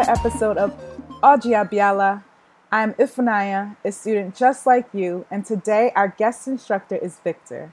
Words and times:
another 0.00 0.12
episode 0.20 0.56
of 0.56 0.72
Augia 1.22 1.68
Biala. 1.68 2.22
I'm 2.72 2.94
Ifunaya, 2.94 3.76
a 3.84 3.92
student 3.92 4.34
just 4.36 4.64
like 4.66 4.88
you, 4.94 5.26
and 5.30 5.44
today 5.44 5.92
our 5.96 6.08
guest 6.08 6.46
instructor 6.48 6.96
is 6.96 7.18
Victor. 7.24 7.72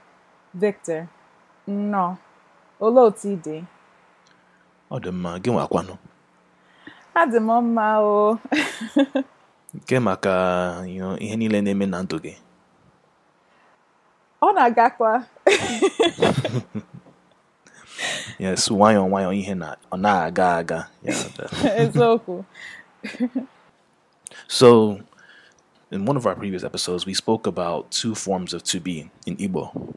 Victor, 0.52 1.08
no, 1.66 2.18
olotidi. 2.80 3.64
Ọ 4.90 4.98
dị 5.00 5.10
mma, 5.12 5.38
gị 5.38 5.50
nwakwanụ. 5.52 5.94
Adị 7.14 7.38
m 7.40 7.50
mma 7.62 7.98
o. 8.00 8.38
Nke 9.74 9.98
maka 10.00 10.82
you 10.86 10.98
know, 11.00 11.16
ihe 11.20 11.36
niile 11.36 11.60
na-eme 11.62 11.86
na 11.86 12.02
ndụ 12.02 12.18
gị. 12.24 12.34
Ọ 14.42 14.52
na-agakwa. 14.54 15.24
Yes, 18.38 18.68
nwayọọ 18.68 19.08
nwayọọ 19.08 19.32
ihe 19.34 19.54
na 19.54 19.76
ọ 19.92 19.96
na-aga 19.98 20.56
aga. 20.56 20.88
Eziokwu. 21.04 22.44
So, 24.46 25.00
in 25.90 26.04
one 26.04 26.16
of 26.16 26.26
our 26.26 26.34
previous 26.34 26.62
episodes, 26.64 27.06
we 27.06 27.14
spoke 27.14 27.46
about 27.46 27.90
two 27.90 28.14
forms 28.14 28.52
of 28.54 28.62
to 28.64 28.80
be 28.80 29.10
in 29.26 29.36
Igbo. 29.36 29.96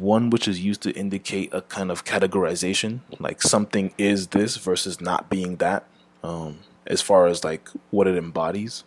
One 0.00 0.30
which 0.30 0.48
is 0.48 0.60
used 0.60 0.82
to 0.82 0.90
indicate 0.92 1.50
a 1.54 1.62
kind 1.62 1.90
of 1.90 2.04
categorization, 2.04 3.00
like 3.20 3.40
something 3.42 3.92
is 3.96 4.28
this 4.28 4.56
versus 4.56 5.00
not 5.00 5.30
being 5.30 5.56
that, 5.56 5.84
um, 6.22 6.58
as 6.86 7.00
far 7.00 7.26
as 7.26 7.44
like 7.44 7.68
what 7.90 8.06
it 8.06 8.16
embodies. 8.16 8.84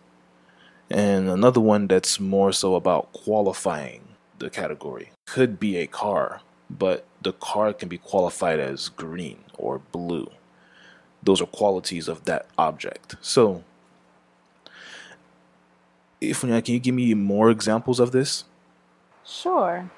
And 0.90 1.28
another 1.28 1.60
one 1.60 1.86
that's 1.86 2.18
more 2.20 2.52
so 2.52 2.74
about 2.74 3.12
qualifying 3.12 4.02
the 4.38 4.50
category. 4.50 5.10
Could 5.26 5.58
be 5.60 5.76
a 5.76 5.86
car, 5.86 6.40
but 6.68 7.04
the 7.22 7.32
car 7.32 7.72
can 7.72 7.88
be 7.88 7.98
qualified 7.98 8.60
as 8.60 8.88
green 8.88 9.44
or 9.58 9.78
blue. 9.78 10.30
Those 11.22 11.40
are 11.42 11.46
qualities 11.46 12.08
of 12.08 12.24
that 12.24 12.46
object. 12.56 13.16
So, 13.20 13.62
Ifunya, 16.22 16.64
can 16.64 16.74
you 16.74 16.80
give 16.80 16.94
me 16.94 17.14
more 17.14 17.50
examples 17.50 17.98
of 18.00 18.12
this? 18.12 18.44
Sure. 19.24 19.90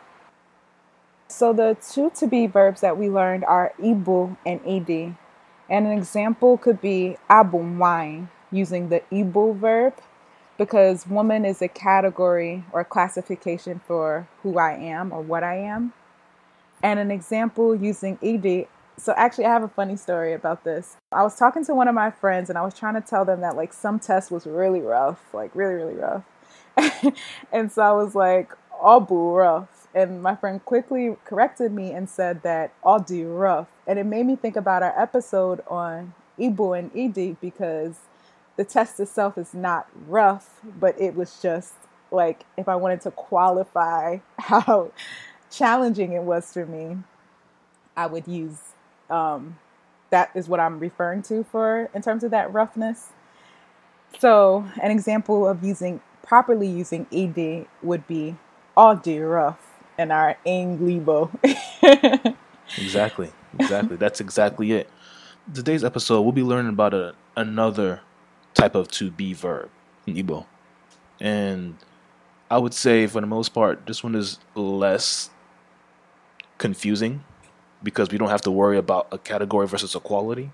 So 1.29 1.53
the 1.53 1.77
two 1.91 2.11
to 2.17 2.27
be 2.27 2.47
verbs 2.47 2.81
that 2.83 2.99
we 2.99 3.09
learned 3.09 3.45
are 3.45 3.73
ibu 3.81 4.37
and 4.45 4.61
ed. 4.67 5.17
And 5.71 5.87
an 5.87 5.93
example 5.93 6.59
could 6.59 6.81
be 6.81 7.17
abum 7.31 7.79
wine 7.79 8.29
using 8.51 8.89
the 8.91 9.03
ibu 9.11 9.57
verb 9.57 9.95
because 10.59 11.07
woman 11.07 11.45
is 11.45 11.63
a 11.63 11.69
category 11.69 12.65
or 12.73 12.85
classification 12.85 13.81
for 13.87 14.29
who 14.43 14.59
I 14.59 14.75
am 14.75 15.11
or 15.11 15.23
what 15.23 15.43
I 15.43 15.57
am. 15.57 15.95
And 16.83 16.99
an 16.99 17.11
example 17.11 17.75
using 17.75 18.19
ed. 18.23 18.67
So 18.99 19.15
actually 19.17 19.47
I 19.47 19.51
have 19.51 19.63
a 19.63 19.69
funny 19.69 19.97
story 19.97 20.33
about 20.33 20.65
this. 20.65 20.97
I 21.13 21.23
was 21.23 21.37
talking 21.37 21.65
to 21.67 21.75
one 21.75 21.89
of 21.89 21.95
my 21.95 22.11
friends 22.11 22.51
and 22.51 22.59
I 22.59 22.63
was 22.63 22.75
trying 22.75 22.95
to 22.95 23.01
tell 23.01 23.25
them 23.25 23.41
that 23.41 23.57
like 23.57 23.73
some 23.73 23.99
test 23.99 24.31
was 24.31 24.47
really 24.47 24.81
rough, 24.81 25.21
like 25.33 25.51
really 25.55 25.75
really 25.75 25.95
rough. 25.95 26.25
and 27.53 27.71
so 27.71 27.83
I 27.83 27.93
was 27.93 28.15
like, 28.15 28.53
Abu 28.85 29.15
rough. 29.15 29.89
And 29.95 30.23
my 30.23 30.35
friend 30.35 30.65
quickly 30.65 31.17
corrected 31.25 31.73
me 31.73 31.93
and 31.93 32.09
said 32.09 32.43
that 32.43 32.73
Adi 32.83 33.25
rough. 33.25 33.69
And 33.87 33.99
it 33.99 34.05
made 34.05 34.27
me 34.27 34.37
think 34.37 34.57
about 34.57 34.83
our 34.83 34.99
episode 35.01 35.61
on 35.69 36.15
Ibu 36.39 36.79
and 36.79 36.93
Idi 36.95 37.37
because 37.41 37.97
the 38.57 38.65
test 38.65 38.99
itself 39.01 39.37
is 39.37 39.53
not 39.55 39.87
rough, 40.07 40.61
but 40.65 40.99
it 41.01 41.15
was 41.15 41.41
just 41.41 41.75
like 42.11 42.45
if 42.57 42.69
I 42.69 42.77
wanted 42.77 43.01
to 43.03 43.11
qualify 43.11 44.19
how 44.39 44.93
challenging 45.53 46.15
it 46.15 46.23
was 46.23 46.53
for 46.53 46.67
me, 46.67 46.99
I 47.97 48.07
would 48.07 48.27
use 48.27 48.59
um, 49.11 49.59
that 50.11 50.31
is 50.35 50.49
what 50.49 50.61
I'm 50.61 50.79
referring 50.79 51.23
to 51.25 51.45
for 51.45 51.91
in 51.95 52.03
terms 52.03 52.25
of 52.25 52.31
that 52.33 52.53
roughness. 52.53 53.09
So, 54.19 54.67
an 54.83 54.91
example 54.91 55.49
of 55.49 55.65
using 55.65 56.01
properly 56.23 56.69
using 56.69 57.07
ed 57.13 57.67
would 57.83 58.07
be 58.07 58.37
Adi 58.77 59.19
rough 59.21 59.61
in 59.99 60.11
our 60.11 60.37
Anglibo. 60.47 61.31
Exactly. 62.79 63.31
Exactly. 63.59 63.97
That's 63.97 64.21
exactly 64.21 64.73
it. 64.73 64.89
Today's 65.53 65.85
episode, 65.85 66.23
we'll 66.23 66.33
be 66.33 66.43
learning 66.43 66.73
about 66.73 66.95
a, 66.95 67.15
another 67.37 68.01
type 68.55 68.75
of 68.75 68.89
to 68.93 69.11
be 69.11 69.35
verb 69.35 69.71
in. 70.07 70.47
And 71.21 71.77
I 72.51 72.59
would 72.59 72.75
say, 72.75 73.07
for 73.07 73.21
the 73.21 73.27
most 73.27 73.51
part, 73.51 73.87
this 73.87 74.03
one 74.03 74.15
is 74.15 74.39
less 74.55 75.31
confusing 76.63 77.25
because 77.83 78.11
we 78.13 78.17
don't 78.19 78.31
have 78.31 78.41
to 78.43 78.51
worry 78.53 78.79
about 78.79 79.09
a 79.11 79.19
category 79.19 79.67
versus 79.67 79.97
a 79.97 80.01
quality. 80.01 80.53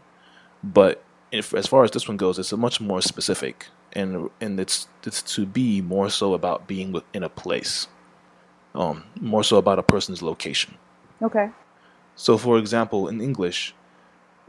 But 0.65 1.05
if, 1.31 1.53
as 1.53 1.67
far 1.67 1.85
as 1.85 1.91
this 1.91 2.09
one 2.09 2.17
goes, 2.17 2.39
it's 2.39 2.51
a 2.51 2.57
much 2.57 2.81
more 2.81 3.03
specific, 3.03 3.67
and 3.93 4.31
and 4.41 4.59
it's 4.59 4.89
it's 5.05 5.21
to 5.35 5.45
be 5.45 5.83
more 5.83 6.09
so 6.09 6.33
about 6.33 6.67
being 6.67 6.91
within 6.93 7.23
a 7.23 7.29
place, 7.29 7.89
um, 8.75 9.05
more 9.21 9.45
so 9.45 9.59
about 9.59 9.79
a 9.79 9.83
person's 9.83 10.23
location. 10.23 10.75
okay. 11.23 11.51
So, 12.17 12.37
for 12.37 12.59
example, 12.59 13.07
in 13.07 13.21
English, 13.21 13.75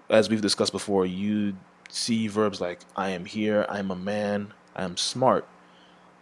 as 0.09 0.27
we've 0.29 0.41
discussed 0.41 0.71
before, 0.71 1.05
you 1.05 1.55
see 1.89 2.27
verbs 2.27 2.59
like 2.61 2.79
"I 2.95 3.09
am 3.09 3.25
here," 3.25 3.65
"I'm 3.69 3.91
a 3.91 3.99
man," 4.13 4.53
"I 4.75 4.83
am 4.87 4.95
smart." 4.95 5.43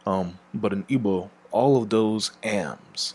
Um, 0.06 0.40
but 0.54 0.74
in 0.74 0.84
Igbo, 0.86 1.30
all 1.52 1.78
of 1.78 1.90
those 1.90 2.32
"ams," 2.42 3.14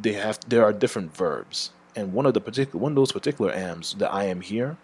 they 0.00 0.12
have 0.12 0.38
there 0.48 0.64
are 0.64 0.72
different 0.72 1.16
verbs, 1.16 1.70
and 1.96 2.12
one 2.12 2.26
of 2.26 2.34
the 2.34 2.40
particular 2.40 2.80
one 2.80 2.92
of 2.92 2.96
those 2.96 3.12
particular 3.12 3.52
"ams," 3.52 3.94
the 3.98 4.10
"I 4.10 4.24
am 4.24 4.40
here," 4.40 4.76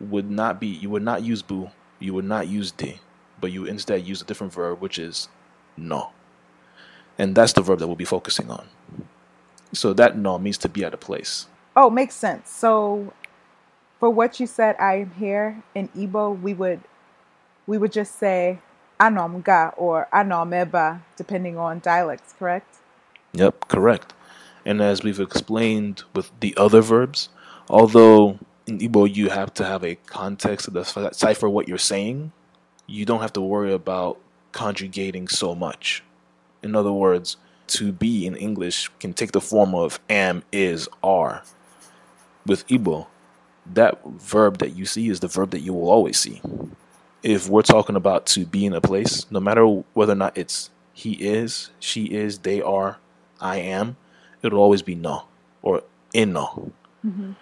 would 0.00 0.30
not 0.30 0.60
be 0.60 0.66
you 0.66 0.90
would 0.90 1.02
not 1.02 1.22
use 1.22 1.42
"bu," 1.42 1.70
you 1.98 2.14
would 2.14 2.24
not 2.24 2.48
use 2.48 2.70
"de," 2.72 3.00
but 3.40 3.52
you 3.52 3.64
instead 3.64 4.06
use 4.06 4.22
a 4.22 4.24
different 4.24 4.52
verb, 4.52 4.80
which 4.80 4.98
is 4.98 5.28
"no," 5.76 6.10
and 7.18 7.34
that's 7.34 7.52
the 7.52 7.62
verb 7.62 7.78
that 7.78 7.86
we'll 7.86 7.96
be 7.96 8.04
focusing 8.04 8.50
on. 8.50 8.68
So 9.72 9.92
that 9.94 10.16
"no" 10.16 10.38
means 10.38 10.58
to 10.58 10.68
be 10.68 10.84
at 10.84 10.94
a 10.94 10.98
place. 10.98 11.46
Oh, 11.74 11.88
makes 11.88 12.14
sense. 12.14 12.50
So, 12.50 13.12
for 13.98 14.10
what 14.10 14.38
you 14.38 14.46
said, 14.46 14.76
I 14.78 14.96
am 14.96 15.12
here 15.12 15.62
in 15.74 15.88
Igbo, 15.88 16.40
we 16.40 16.52
would 16.54 16.80
we 17.66 17.78
would 17.78 17.92
just 17.92 18.18
say 18.18 18.58
anomga 19.00 19.72
or 19.76 20.08
anom 20.12 20.50
eba, 20.52 21.00
depending 21.16 21.56
on 21.56 21.78
dialects. 21.80 22.34
Correct? 22.38 22.78
Yep, 23.32 23.68
correct. 23.68 24.12
And 24.64 24.80
as 24.80 25.02
we've 25.02 25.20
explained 25.20 26.04
with 26.14 26.30
the 26.40 26.54
other 26.56 26.80
verbs, 26.80 27.28
although 27.68 28.38
in 28.66 28.78
Igbo 28.78 29.12
you 29.12 29.30
have 29.30 29.52
to 29.54 29.64
have 29.64 29.84
a 29.84 29.96
context 29.96 30.66
to 30.66 30.70
decipher 30.70 31.48
what 31.48 31.68
you're 31.68 31.78
saying, 31.78 32.32
you 32.86 33.04
don't 33.04 33.20
have 33.20 33.32
to 33.34 33.40
worry 33.40 33.72
about 33.72 34.18
conjugating 34.52 35.28
so 35.28 35.54
much. 35.54 36.02
In 36.62 36.76
other 36.76 36.92
words, 36.92 37.36
to 37.68 37.92
be 37.92 38.26
in 38.26 38.36
English 38.36 38.90
can 39.00 39.14
take 39.14 39.32
the 39.32 39.40
form 39.40 39.74
of 39.74 39.98
am, 40.08 40.42
is, 40.52 40.88
are. 41.02 41.42
With 42.46 42.66
Igbo, 42.68 43.06
that 43.66 44.04
verb 44.04 44.58
that 44.58 44.76
you 44.76 44.84
see 44.84 45.08
is 45.08 45.20
the 45.20 45.28
verb 45.28 45.50
that 45.50 45.60
you 45.60 45.72
will 45.72 45.90
always 45.90 46.18
see. 46.18 46.40
If 47.22 47.48
we're 47.48 47.62
talking 47.62 47.96
about 47.96 48.26
to 48.26 48.44
be 48.44 48.66
in 48.66 48.72
a 48.72 48.80
place, 48.80 49.26
no 49.30 49.40
matter 49.40 49.64
whether 49.94 50.12
or 50.12 50.16
not 50.16 50.36
it's 50.36 50.70
he 50.92 51.12
is, 51.12 51.70
she 51.78 52.04
is, 52.06 52.38
they 52.40 52.60
are, 52.60 52.98
I 53.40 53.58
am, 53.58 53.96
it'll 54.42 54.60
always 54.60 54.82
be 54.82 54.94
no 54.94 55.24
or 55.62 55.82
in 56.12 56.32
no. 56.32 56.72
Mm-hmm. 57.04 57.32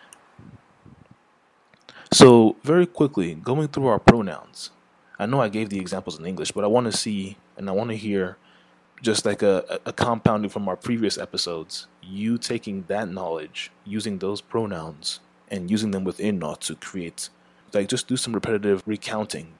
So, 2.13 2.57
very 2.65 2.87
quickly, 2.87 3.35
going 3.35 3.69
through 3.69 3.87
our 3.87 4.01
pronouns. 4.01 4.71
I 5.19 5.27
know 5.27 5.41
I 5.41 5.49
gave 5.49 5.69
the 5.69 5.79
examples 5.79 6.19
in 6.19 6.27
English, 6.27 6.51
but 6.51 6.65
I 6.65 6.67
want 6.67 6.91
to 6.91 6.97
see 6.97 7.37
and 7.57 7.69
I 7.69 7.73
want 7.73 7.91
to 7.91 7.97
hear 7.97 8.37
just 9.03 9.25
like 9.25 9.43
a, 9.43 9.81
a 9.87 9.93
compounding 9.93 10.51
from 10.51 10.69
our 10.69 10.77
previous 10.77 11.17
episodes, 11.19 11.87
you 12.03 12.37
taking 12.37 12.85
that 12.89 13.09
knowledge, 13.09 13.71
using 13.85 14.19
those 14.19 14.41
pronouns, 14.41 15.21
and 15.49 15.71
using 15.71 15.91
them 15.91 16.05
within 16.05 16.39
no 16.39 16.55
to 16.55 16.75
create, 16.75 17.29
like, 17.73 17.89
just 17.89 18.09
do 18.09 18.17
some 18.17 18.33
repetitive 18.33 18.83
recounting. 18.87 19.55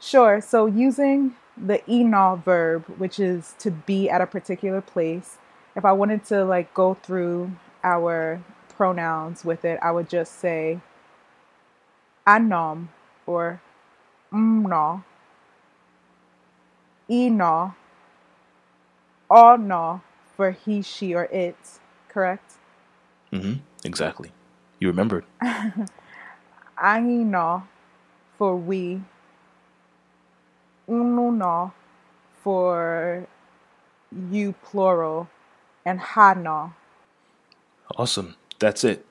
Sure. 0.00 0.40
So 0.40 0.66
using 0.66 1.34
the 1.56 1.86
eno 1.88 2.36
verb, 2.44 2.84
which 2.98 3.20
is 3.20 3.54
to 3.58 3.70
be 3.70 4.10
at 4.10 4.20
a 4.20 4.26
particular 4.26 4.80
place, 4.80 5.38
if 5.74 5.84
I 5.84 5.92
wanted 5.92 6.24
to 6.26 6.44
like 6.44 6.72
go 6.74 6.94
through 6.94 7.52
our 7.82 8.42
pronouns 8.76 9.44
with 9.44 9.64
it, 9.64 9.78
I 9.82 9.90
would 9.90 10.08
just 10.08 10.38
say 10.38 10.80
anom 12.26 12.88
or 13.26 13.60
mno, 14.32 15.04
eno, 17.10 17.74
ono 19.30 20.02
for 20.36 20.50
he, 20.52 20.82
she, 20.82 21.14
or 21.14 21.24
it. 21.24 21.56
Correct? 22.08 22.54
Mm-hmm. 23.32 23.60
Exactly. 23.84 24.32
You 24.80 24.88
remembered. 24.88 25.24
Anyị 26.82 27.24
nọ 27.30 27.62
for 28.36 28.56
we. 28.56 29.00
Unu 30.88 31.30
nọ 31.38 31.70
for 32.42 33.26
you 34.30 34.52
plural. 34.64 35.28
And 35.84 36.00
ha 36.00 36.34
nọ. 36.34 36.72
Awesome. 37.96 38.36
That's 38.58 38.84
it. 38.84 39.04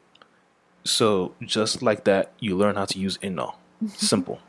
So, 0.83 1.33
just 1.41 1.81
like 1.83 2.05
that, 2.05 2.31
you 2.39 2.57
learn 2.57 2.75
how 2.75 2.85
to 2.85 2.97
use 2.99 3.17
inno. 3.19 3.55
Simple. 3.87 4.39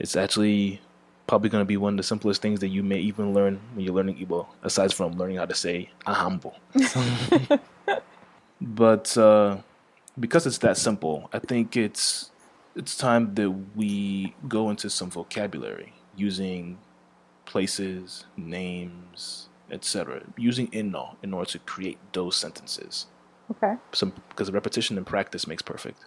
it's 0.00 0.16
actually 0.16 0.80
probably 1.26 1.48
going 1.50 1.60
to 1.60 1.66
be 1.66 1.76
one 1.76 1.92
of 1.92 1.96
the 1.98 2.02
simplest 2.02 2.42
things 2.42 2.58
that 2.58 2.68
you 2.68 2.82
may 2.82 2.98
even 2.98 3.32
learn 3.32 3.60
when 3.74 3.84
you're 3.84 3.94
learning 3.94 4.16
Igbo, 4.16 4.46
aside 4.64 4.92
from 4.92 5.12
learning 5.12 5.36
how 5.36 5.44
to 5.44 5.54
say 5.54 5.90
ahambo. 6.06 6.54
but 8.60 9.16
uh, 9.16 9.58
because 10.18 10.46
it's 10.46 10.58
that 10.58 10.76
simple, 10.76 11.30
I 11.32 11.38
think 11.38 11.76
it's 11.76 12.30
it's 12.74 12.96
time 12.96 13.34
that 13.34 13.50
we 13.76 14.34
go 14.48 14.70
into 14.70 14.88
some 14.90 15.10
vocabulary 15.10 15.92
using 16.16 16.78
places, 17.44 18.24
names, 18.36 19.49
etc. 19.72 20.22
Using 20.36 20.68
inno 20.68 21.16
in 21.22 21.32
order 21.32 21.50
to 21.50 21.58
create 21.60 21.98
those 22.12 22.36
sentences. 22.36 23.06
Okay. 23.50 23.74
Some 23.92 24.12
because 24.28 24.50
repetition 24.52 24.96
and 24.96 25.06
practice 25.06 25.46
makes 25.46 25.62
perfect. 25.62 26.04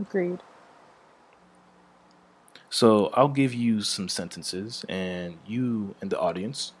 Agreed. 0.00 0.40
So 2.70 3.10
I'll 3.12 3.28
give 3.28 3.52
you 3.52 3.82
some 3.82 4.08
sentences, 4.08 4.84
and 4.88 5.36
you 5.46 5.94
and 6.00 6.10
the 6.10 6.18
audience 6.18 6.72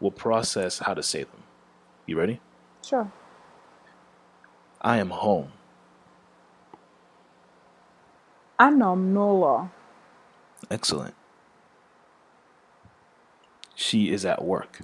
will 0.00 0.10
process 0.10 0.78
how 0.78 0.94
to 0.94 1.02
say 1.02 1.24
them. 1.24 1.42
You 2.06 2.18
ready? 2.18 2.40
Sure. 2.82 3.12
I 4.80 4.96
am 4.98 5.10
home. 5.10 5.52
Anom 8.58 9.12
n'ụlọ. 9.12 9.70
Excellent. 10.70 11.14
She 13.74 14.10
is 14.10 14.24
at 14.24 14.44
work. 14.44 14.80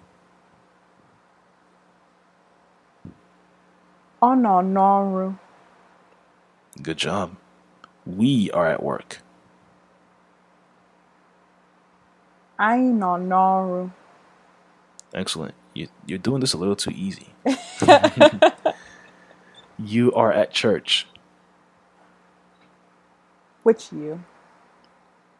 Ọ 4.22 4.30
nọ 4.44 4.54
n'ọrụ. 4.74 5.34
Good 6.82 6.98
job. 6.98 7.36
We 8.06 8.50
are 8.52 8.66
at 8.66 8.82
work. 8.82 9.18
Anyị 12.58 12.92
nọ 12.92 13.16
n'ọrụ. 13.30 13.90
Excellent. 15.14 15.54
You, 15.74 15.88
you're 16.06 16.18
doing 16.18 16.40
this 16.40 16.52
a 16.52 16.58
little 16.58 16.76
too 16.76 16.92
easy. 16.94 17.28
you 19.78 20.12
are 20.12 20.32
at 20.32 20.52
church. 20.52 21.06
Which 23.62 23.92
you? 23.92 24.20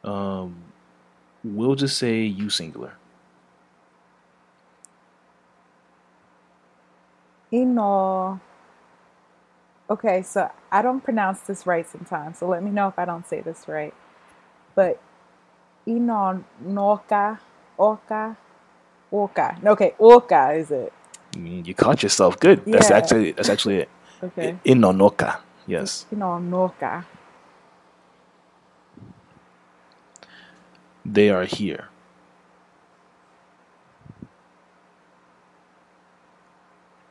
Um, 0.04 0.56
we'll 1.44 1.74
just 1.74 1.98
say 1.98 2.22
you 2.22 2.48
singular. 2.48 2.94
Nọ. 7.52 8.40
Okay, 9.90 10.22
so 10.22 10.48
I 10.70 10.82
don't 10.82 11.02
pronounce 11.02 11.40
this 11.40 11.66
right 11.66 11.88
sometimes, 11.88 12.38
so 12.38 12.46
let 12.48 12.62
me 12.62 12.70
know 12.70 12.86
if 12.86 12.98
I 12.98 13.04
don't 13.04 13.26
say 13.26 13.40
this 13.40 13.66
right. 13.66 13.92
But 14.76 15.00
n'ọka, 15.86 17.40
ọka, 17.78 18.36
orca. 19.10 19.58
Okay, 19.66 19.94
orca 19.98 20.52
is 20.52 20.70
it? 20.70 20.92
You 21.36 21.74
caught 21.74 22.02
yourself. 22.02 22.38
Good. 22.38 22.64
That's 22.66 22.90
actually 22.90 23.32
that's 23.32 23.48
actually 23.48 23.78
it. 23.78 23.88
Okay. 24.22 24.56
Inonoka. 24.64 25.38
Yes. 25.66 26.06
Inonoka. 26.12 27.04
They 31.04 31.30
are 31.30 31.44
here. 31.44 31.88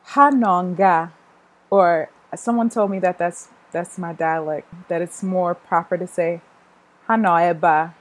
Hanonga. 0.10 1.12
Or 1.72 2.10
someone 2.36 2.70
told 2.70 2.92
me 2.92 3.00
that 3.00 3.18
that's 3.18 3.50
that's 3.72 3.98
my 3.98 4.14
dialect. 4.14 4.68
That 4.90 5.02
it's 5.02 5.24
more 5.24 5.56
proper 5.56 5.98
to 5.98 6.08
say 6.08 6.42
ha 7.08 7.16
nọ 7.16 7.50
ebe 7.52 7.64
a. 7.64 7.96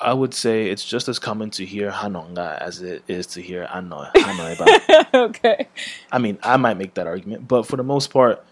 I 0.00 0.14
would 0.14 0.32
say 0.32 0.70
it's 0.70 0.84
just 0.84 1.08
as 1.08 1.18
common 1.18 1.50
to 1.50 1.66
hear 1.66 1.90
Hanonga 1.90 2.58
as 2.58 2.80
it 2.80 3.02
is 3.06 3.26
to 3.28 3.42
hear 3.42 3.68
Ano 3.70 4.06
Hanoeba. 4.16 5.12
okay. 5.14 5.68
I 6.10 6.18
mean, 6.18 6.38
I 6.42 6.56
might 6.56 6.78
make 6.78 6.94
that 6.94 7.06
argument, 7.06 7.46
but 7.46 7.66
for 7.66 7.76
the 7.76 7.82
most 7.82 8.10
part, 8.10 8.42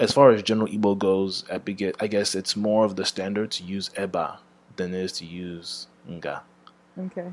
as 0.00 0.12
far 0.12 0.30
as 0.32 0.42
general 0.42 0.66
Igbo 0.66 0.98
goes, 0.98 1.44
I, 1.50 1.58
begin, 1.58 1.92
I 2.00 2.08
guess 2.08 2.34
it's 2.34 2.56
more 2.56 2.84
of 2.84 2.96
the 2.96 3.04
standard 3.04 3.52
to 3.52 3.62
use 3.62 3.88
Eba 3.90 4.38
than 4.74 4.92
it 4.94 5.00
is 5.00 5.12
to 5.12 5.24
use 5.24 5.86
Nga. 6.10 6.42
Okay. 6.98 7.32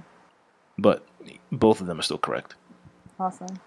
But 0.78 1.04
both 1.52 1.82
of 1.82 1.88
them 1.88 2.00
are 2.00 2.04
still 2.04 2.20
correct. 2.20 2.54
Awesome. 3.20 3.60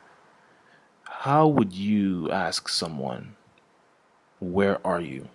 How 1.08 1.46
would 1.48 1.72
you 1.72 2.30
ask 2.30 2.68
someone, 2.68 3.36
Where 4.40 4.84
are 4.86 5.00
you? 5.00 5.28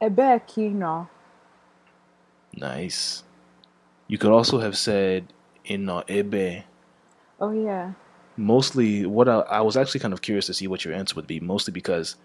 Ebee 0.00 0.38
ka 0.46 0.60
ị 0.62 0.70
nọ? 0.74 1.06
Nice. 2.56 3.22
You 4.08 4.18
could 4.18 4.32
also 4.32 4.58
have 4.58 4.76
said, 4.76 5.32
Ino 5.70 6.02
Ebe. 6.08 6.34
Eh, 6.34 6.62
oh 7.40 7.52
yeah. 7.52 7.92
mostly 8.36 9.04
what 9.06 9.28
I, 9.28 9.40
I 9.40 9.60
was 9.60 9.76
actually 9.76 10.00
kind 10.00 10.14
of 10.14 10.22
curious 10.22 10.46
to 10.46 10.54
see 10.54 10.66
what 10.66 10.84
your 10.84 10.94
answer 10.94 11.14
would 11.14 11.26
be 11.26 11.40
mostly 11.40 11.72
because 11.72 12.16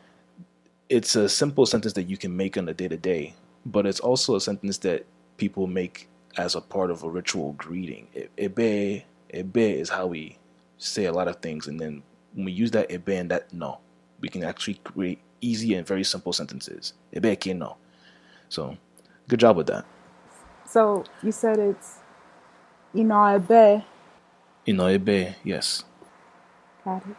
it's 0.90 1.16
a 1.16 1.28
simple 1.28 1.66
sentence 1.66 1.94
that 1.94 2.04
you 2.04 2.18
can 2.18 2.36
make 2.36 2.58
on 2.58 2.70
a 2.70 2.74
day 2.74 2.88
to 2.88 2.98
day 2.98 3.34
but 3.66 3.86
it's 3.86 4.00
also 4.00 4.36
a 4.36 4.42
sentence 4.42 4.78
that 4.80 5.06
people 5.38 5.68
make 5.68 6.08
as 6.38 6.56
a 6.56 6.62
part 6.62 6.92
of 6.92 7.04
a 7.04 7.10
ritual 7.10 7.54
greeting. 7.54 8.08
Ebe 8.38 9.04
ebe 9.34 9.58
is 9.58 9.90
how 9.90 10.08
we 10.08 10.38
say 10.78 11.06
a 11.06 11.12
lot 11.12 11.28
of 11.28 11.38
things. 11.38 11.68
And 11.68 11.80
then 11.80 12.04
when 12.34 12.46
we 12.46 12.52
use 12.52 12.72
that 12.72 12.92
ebe 12.92 13.16
and 13.16 13.30
that 13.32 13.54
no. 13.54 13.80
We 14.22 14.30
can 14.30 14.44
actually 14.44 14.76
create 14.76 15.20
easy 15.42 15.76
and 15.76 15.86
very 15.86 16.04
simple 16.04 16.34
sentences. 16.34 16.94
Ebe 17.14 17.36
ke 17.40 17.48
no. 17.48 17.78
So 18.50 18.78
good 19.28 19.40
job 19.40 19.58
with 19.58 19.68
that. 19.68 19.86
So 20.66 21.04
you 21.24 21.32
said 21.32 21.60
it's 21.60 22.00
ị 22.96 23.04
nọ 23.06 23.36
ebe. 23.36 23.84
ino 24.68 24.88
ebe 24.88 25.36
yes. 25.44 25.84
Got 26.84 27.04
it. 27.08 27.15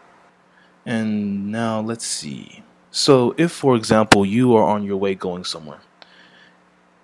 And 0.85 1.51
now 1.51 1.81
let's 1.81 2.07
see. 2.07 2.63
So, 2.91 3.35
if 3.37 3.53
for 3.53 3.77
example 3.77 4.25
you 4.25 4.57
are 4.57 4.65
on 4.65 4.85
your 4.85 4.97
way 4.97 5.15
going 5.15 5.45
somewhere 5.45 5.81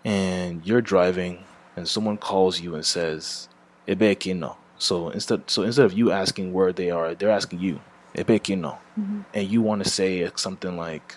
and 0.05 0.65
you're 0.65 0.81
driving 0.81 1.45
and 1.77 1.89
someone 1.89 2.17
calls 2.17 2.61
you 2.61 2.75
and 2.75 2.85
says, 2.85 3.49
Ebe 3.87 4.19
kino. 4.19 4.57
So 4.79 5.11
instead 5.11 5.51
so 5.51 5.63
instead 5.63 5.87
of 5.87 5.93
you 5.93 6.11
asking 6.11 6.53
where 6.53 6.73
they 6.73 6.91
are, 6.91 7.15
they're 7.15 7.31
asking 7.31 7.61
you, 7.61 7.81
Ebe 8.15 8.43
kino. 8.43 8.79
Mm-hmm. 8.99 9.21
And 9.35 9.49
you 9.49 9.63
want 9.63 9.85
to 9.85 9.91
say 9.91 10.29
something 10.37 10.77
like, 10.77 11.17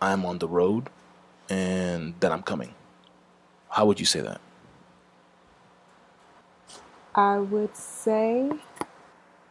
I'm 0.00 0.24
on 0.24 0.38
the 0.38 0.48
road 0.48 0.88
and 1.48 2.14
then 2.20 2.32
I'm 2.32 2.42
coming. 2.42 2.74
How 3.68 3.86
would 3.86 4.00
you 4.00 4.06
say 4.06 4.20
that? 4.20 4.40
I 7.14 7.38
would 7.38 7.76
say 7.76 8.50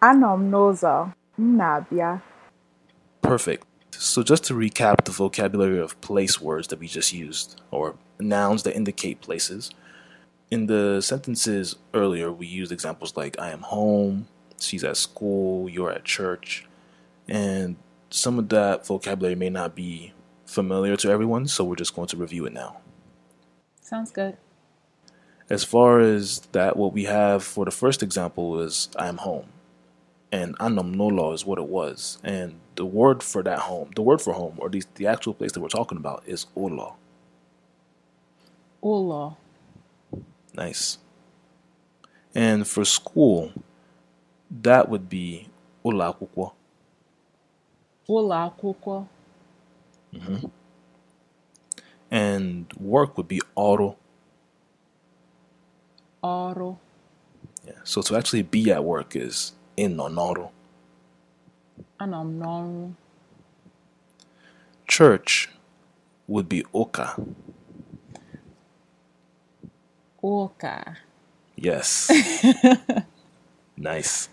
anọ 0.02 0.34
m 0.34 0.52
n'ụzọ. 0.52 1.14
Perfect. 3.22 3.66
So, 3.92 4.24
just 4.24 4.44
to 4.46 4.54
recap 4.54 5.06
the 5.06 5.12
vocabulary 5.12 5.80
of 5.80 6.00
place 6.02 6.40
words 6.42 6.68
that 6.68 6.80
we 6.80 6.88
just 6.88 7.14
used, 7.14 7.62
or 7.72 7.96
nouns 8.20 8.64
that 8.64 8.76
indicate 8.76 9.22
places, 9.22 9.72
in 10.52 10.66
the 10.68 11.02
sentences 11.02 11.76
earlier, 11.94 12.32
we 12.32 12.48
used 12.48 12.72
examples 12.72 13.16
like 13.16 13.40
I 13.40 13.50
am 13.52 13.62
home, 13.62 14.28
she's 14.60 14.84
at 14.84 14.98
school, 14.98 15.70
you're 15.70 15.92
at 15.92 16.06
church, 16.06 16.68
and 17.28 17.76
some 18.10 18.40
of 18.40 18.50
that 18.50 18.86
vocabulary 18.86 19.36
may 19.36 19.50
not 19.50 19.76
be 19.76 20.14
familiar 20.46 20.96
to 20.98 21.12
everyone, 21.12 21.48
so 21.48 21.64
we're 21.64 21.76
just 21.76 21.96
going 21.96 22.08
to 22.08 22.18
review 22.18 22.46
it 22.46 22.54
now. 22.54 22.78
Sounds 23.82 24.12
good. 24.12 24.38
As 25.50 25.64
far 25.64 26.00
as 26.00 26.42
that, 26.52 26.78
what 26.78 26.94
we 26.94 27.06
have 27.06 27.44
for 27.44 27.66
the 27.66 27.72
first 27.72 28.04
example 28.04 28.60
is 28.60 28.90
I 28.96 29.08
am 29.08 29.18
home. 29.18 29.48
And 30.32 30.56
anam 30.60 30.94
nolo 30.94 31.34
is 31.34 31.44
what 31.44 31.58
it 31.58 31.66
was. 31.66 32.20
And 32.24 32.60
the 32.76 32.86
word 32.86 33.24
for 33.24 33.42
that 33.42 33.60
home, 33.60 33.90
the 33.96 34.04
word 34.04 34.22
for 34.22 34.34
home, 34.34 34.56
or 34.60 34.70
the, 34.70 34.84
the 34.94 35.08
actual 35.08 35.34
place 35.34 35.52
that 35.54 35.60
we're 35.60 35.70
talking 35.70 35.98
about, 35.98 36.22
is 36.28 36.46
ulo. 36.56 36.94
Ụlọ. 38.84 39.36
Nice. 40.56 40.98
And 42.36 42.68
for 42.68 42.86
school, 42.86 43.52
that 44.64 44.90
would 44.90 45.10
be 45.10 45.48
ụlọ 45.86 46.04
akwụkwọ. 46.14 46.52
Ụlọ 48.10 48.36
akwụkwọ. 48.48 48.96
Mm-hmm. 50.14 50.48
And 52.12 52.74
work 52.80 53.18
would 53.18 53.28
be 53.28 53.40
ọrụ. 53.56 53.96
Ọrụ. 56.24 56.78
Yeah. 57.66 57.80
So 57.84 58.02
to 58.02 58.16
actually 58.18 58.42
be 58.44 58.72
at 58.72 58.84
work 58.84 59.16
is 59.16 59.54
ịnọ 59.78 60.06
n'ọrụ. 60.16 60.50
Anọ 62.00 62.20
m 62.26 62.40
n'ọrụ. 62.40 62.94
Church 64.88 65.50
would 66.28 66.50
be 66.50 66.64
ụka. 66.74 67.06
Ụka. 70.24 70.98
Yes. 71.56 72.10
nice. 73.78 74.30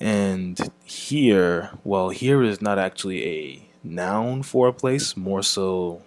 And 0.00 0.58
here, 0.84 1.70
well, 1.84 2.08
here 2.08 2.42
is 2.42 2.62
not 2.62 2.78
actually 2.78 3.24
a 3.26 3.68
noun 3.84 4.42
for 4.42 4.68
a 4.68 4.72
place, 4.72 5.16
more 5.16 5.42
so 5.42 6.02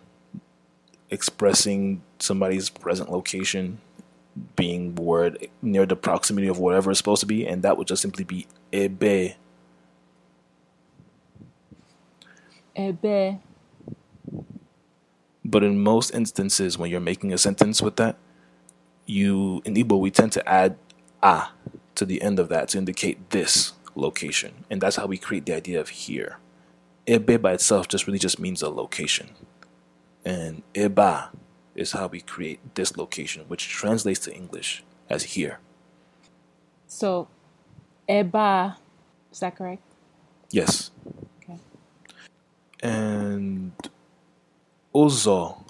expressing 1.09 2.01
somebody's 2.19 2.69
present 2.69 3.11
location, 3.11 3.79
being 4.55 4.95
word 4.95 5.47
near 5.61 5.85
the 5.85 5.95
proximity 5.95 6.47
of 6.47 6.57
whatever 6.57 6.89
it's 6.89 6.97
supposed 6.97 7.19
to 7.19 7.27
be, 7.27 7.45
and 7.47 7.61
that 7.63 7.77
would 7.77 7.87
just 7.87 8.01
simply 8.01 8.23
be 8.23 8.47
ebe. 8.71 9.35
Ebe. 12.75 13.39
But 15.45 15.63
in 15.63 15.81
most 15.83 16.13
instances, 16.13 16.77
when 16.77 16.89
you're 16.89 16.99
making 16.99 17.33
a 17.33 17.37
sentence 17.37 17.81
with 17.81 17.97
that, 17.97 18.17
you 19.05 19.61
in 19.65 19.75
Igbo 19.75 19.99
we 19.99 20.11
tend 20.11 20.31
to 20.33 20.49
add 20.49 20.77
a 21.21 21.47
to 21.95 22.05
the 22.05 22.21
end 22.21 22.39
of 22.39 22.49
that 22.49 22.69
to 22.69 22.77
indicate 22.77 23.29
this 23.31 23.73
location, 23.95 24.65
and 24.69 24.81
that's 24.81 24.95
how 24.95 25.05
we 25.05 25.17
create 25.17 25.45
the 25.45 25.53
idea 25.53 25.79
of 25.79 25.89
here. 25.89 26.37
Ebe 27.05 27.41
by 27.41 27.53
itself 27.53 27.87
just 27.87 28.07
really 28.07 28.19
just 28.19 28.39
means 28.39 28.61
a 28.61 28.69
location, 28.69 29.31
and 30.23 30.63
eba 30.73 31.29
is 31.75 31.91
how 31.91 32.07
we 32.07 32.21
create 32.21 32.59
this 32.75 32.95
location, 32.95 33.43
which 33.47 33.67
translates 33.67 34.19
to 34.21 34.33
English 34.33 34.83
as 35.09 35.23
here. 35.23 35.59
So, 36.87 37.27
eba, 38.07 38.77
is 39.31 39.39
that 39.39 39.55
correct? 39.57 39.81
Yes. 40.51 40.91
Okay. 41.43 41.59
And 42.81 43.73
ozo 44.95 45.63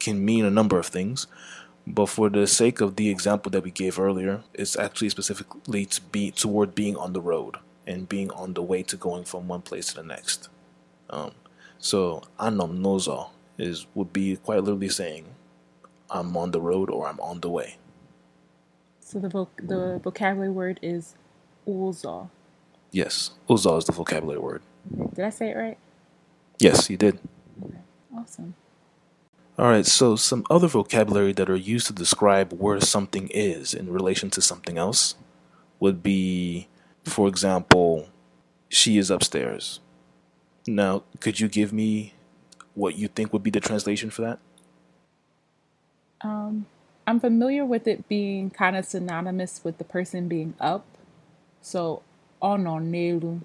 can 0.00 0.24
mean 0.24 0.44
a 0.44 0.50
number 0.50 0.78
of 0.78 0.86
things, 0.86 1.26
but 1.86 2.06
for 2.08 2.30
the 2.30 2.46
sake 2.46 2.80
of 2.80 2.96
the 2.96 3.10
example 3.10 3.50
that 3.52 3.64
we 3.64 3.70
gave 3.70 3.98
earlier, 3.98 4.42
it's 4.54 4.78
actually 4.78 5.10
specifically 5.10 5.86
to 5.86 6.00
be 6.02 6.30
toward 6.30 6.74
being 6.74 6.96
on 6.96 7.12
the 7.12 7.20
road 7.20 7.56
and 7.86 8.08
being 8.08 8.30
on 8.32 8.54
the 8.54 8.62
way 8.62 8.82
to 8.84 8.96
going 8.96 9.24
from 9.24 9.48
one 9.48 9.62
place 9.62 9.88
to 9.88 9.96
the 9.96 10.02
next. 10.02 10.48
Um, 11.10 11.32
so 11.78 12.22
anom 12.40 12.80
nozo 12.80 13.30
is 13.58 13.86
would 13.94 14.12
be 14.12 14.36
quite 14.36 14.62
literally 14.64 14.88
saying, 14.90 15.26
"I'm 16.10 16.36
on 16.36 16.52
the 16.52 16.60
road" 16.60 16.90
or 16.90 17.08
"I'm 17.08 17.20
on 17.20 17.40
the 17.40 17.50
way." 17.50 17.76
So 19.00 19.20
the 19.20 19.28
voc- 19.28 19.68
the 19.68 20.00
vocabulary 20.04 20.50
word 20.50 20.80
is 20.82 21.16
uzo. 21.68 22.30
Yes, 22.92 23.32
uzo 23.48 23.78
is 23.78 23.86
the 23.86 23.92
vocabulary 23.92 24.40
word. 24.40 24.62
Okay. 25.00 25.10
Did 25.14 25.24
I 25.26 25.30
say 25.30 25.50
it 25.50 25.56
right? 25.56 25.78
Yes, 26.58 26.90
you 26.90 26.96
did. 26.96 27.20
Okay. 27.62 27.78
Awesome. 28.16 28.54
All 29.58 29.68
right, 29.68 29.86
so 29.86 30.16
some 30.16 30.44
other 30.50 30.68
vocabulary 30.68 31.32
that 31.34 31.50
are 31.50 31.56
used 31.56 31.86
to 31.88 31.94
describe 31.94 32.52
where 32.52 32.80
something 32.80 33.28
is 33.32 33.74
in 33.74 33.92
relation 33.92 34.30
to 34.30 34.42
something 34.42 34.78
else 34.78 35.14
would 35.80 36.02
be, 36.02 36.68
for 37.04 37.28
example, 37.28 38.08
she 38.68 38.98
is 38.98 39.10
upstairs. 39.10 39.80
Now, 40.66 41.04
could 41.20 41.40
you 41.40 41.48
give 41.48 41.72
me 41.72 42.14
what 42.74 42.96
you 42.96 43.08
think 43.08 43.32
would 43.32 43.42
be 43.44 43.50
the 43.50 43.60
translation 43.60 44.10
for 44.10 44.22
that? 44.22 44.40
Um, 46.22 46.66
I'm 47.06 47.20
familiar 47.20 47.64
with 47.64 47.86
it 47.86 48.08
being 48.08 48.50
kind 48.50 48.76
of 48.76 48.84
synonymous 48.86 49.62
with 49.64 49.78
the 49.78 49.84
person 49.84 50.28
being 50.28 50.54
up. 50.60 50.86
So, 51.62 52.02
ono 52.42 52.78
nelu. 52.78 53.40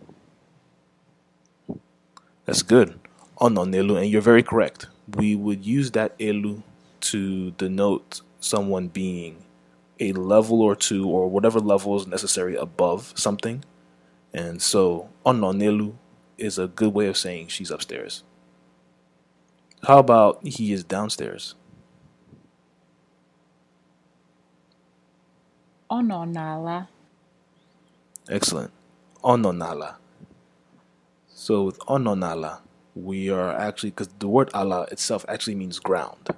That's 2.45 2.63
good. 2.63 3.00
Ononelu, 3.41 3.99
and 3.99 4.09
you're 4.09 4.21
very 4.21 4.43
correct. 4.43 4.87
We 5.17 5.35
would 5.35 5.65
use 5.65 5.91
that 5.91 6.17
elu 6.19 6.61
to 7.01 7.51
denote 7.51 8.21
someone 8.39 8.87
being 8.87 9.43
a 9.99 10.13
level 10.13 10.61
or 10.61 10.75
two 10.75 11.07
or 11.09 11.27
whatever 11.29 11.59
level 11.59 11.95
is 11.99 12.07
necessary 12.07 12.55
above 12.55 13.13
something. 13.15 13.63
And 14.33 14.61
so 14.61 15.09
ononelu 15.25 15.93
is 16.37 16.57
a 16.57 16.67
good 16.67 16.93
way 16.93 17.07
of 17.07 17.17
saying 17.17 17.47
she's 17.47 17.71
upstairs. 17.71 18.23
How 19.83 19.97
about 19.97 20.45
he 20.45 20.71
is 20.71 20.83
downstairs? 20.83 21.55
Ono 25.89 26.23
nala. 26.23 26.87
Excellent. 28.29 28.71
Ononala. 29.23 29.95
So 31.27 31.63
with 31.63 31.79
ononala, 31.79 32.59
we 32.95 33.29
are 33.29 33.51
actually 33.51 33.91
because 33.91 34.09
the 34.19 34.27
word 34.27 34.49
Allah 34.53 34.87
itself 34.91 35.25
actually 35.27 35.55
means 35.55 35.79
ground, 35.79 36.29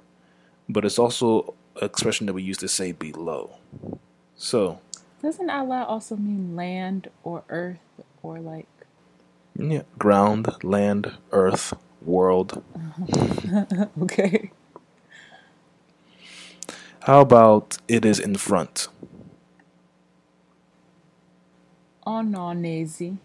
but 0.68 0.84
it's 0.84 0.98
also 0.98 1.54
an 1.80 1.84
expression 1.86 2.26
that 2.26 2.32
we 2.34 2.42
use 2.42 2.58
to 2.58 2.68
say 2.68 2.92
below. 2.92 3.56
So 4.36 4.80
Doesn't 5.22 5.50
Allah 5.50 5.84
also 5.88 6.16
mean 6.16 6.54
land 6.56 7.08
or 7.22 7.42
earth 7.48 7.78
or 8.22 8.38
like? 8.40 8.66
yeah, 9.58 9.82
ground, 9.98 10.48
land, 10.64 11.12
earth, 11.32 11.74
world. 12.02 12.62
okay. 14.02 14.50
How 17.02 17.20
about 17.20 17.78
it 17.88 18.04
is 18.04 18.18
in 18.18 18.36
front? 18.36 18.88
Ono 22.06 22.52
nezi. 22.54 23.16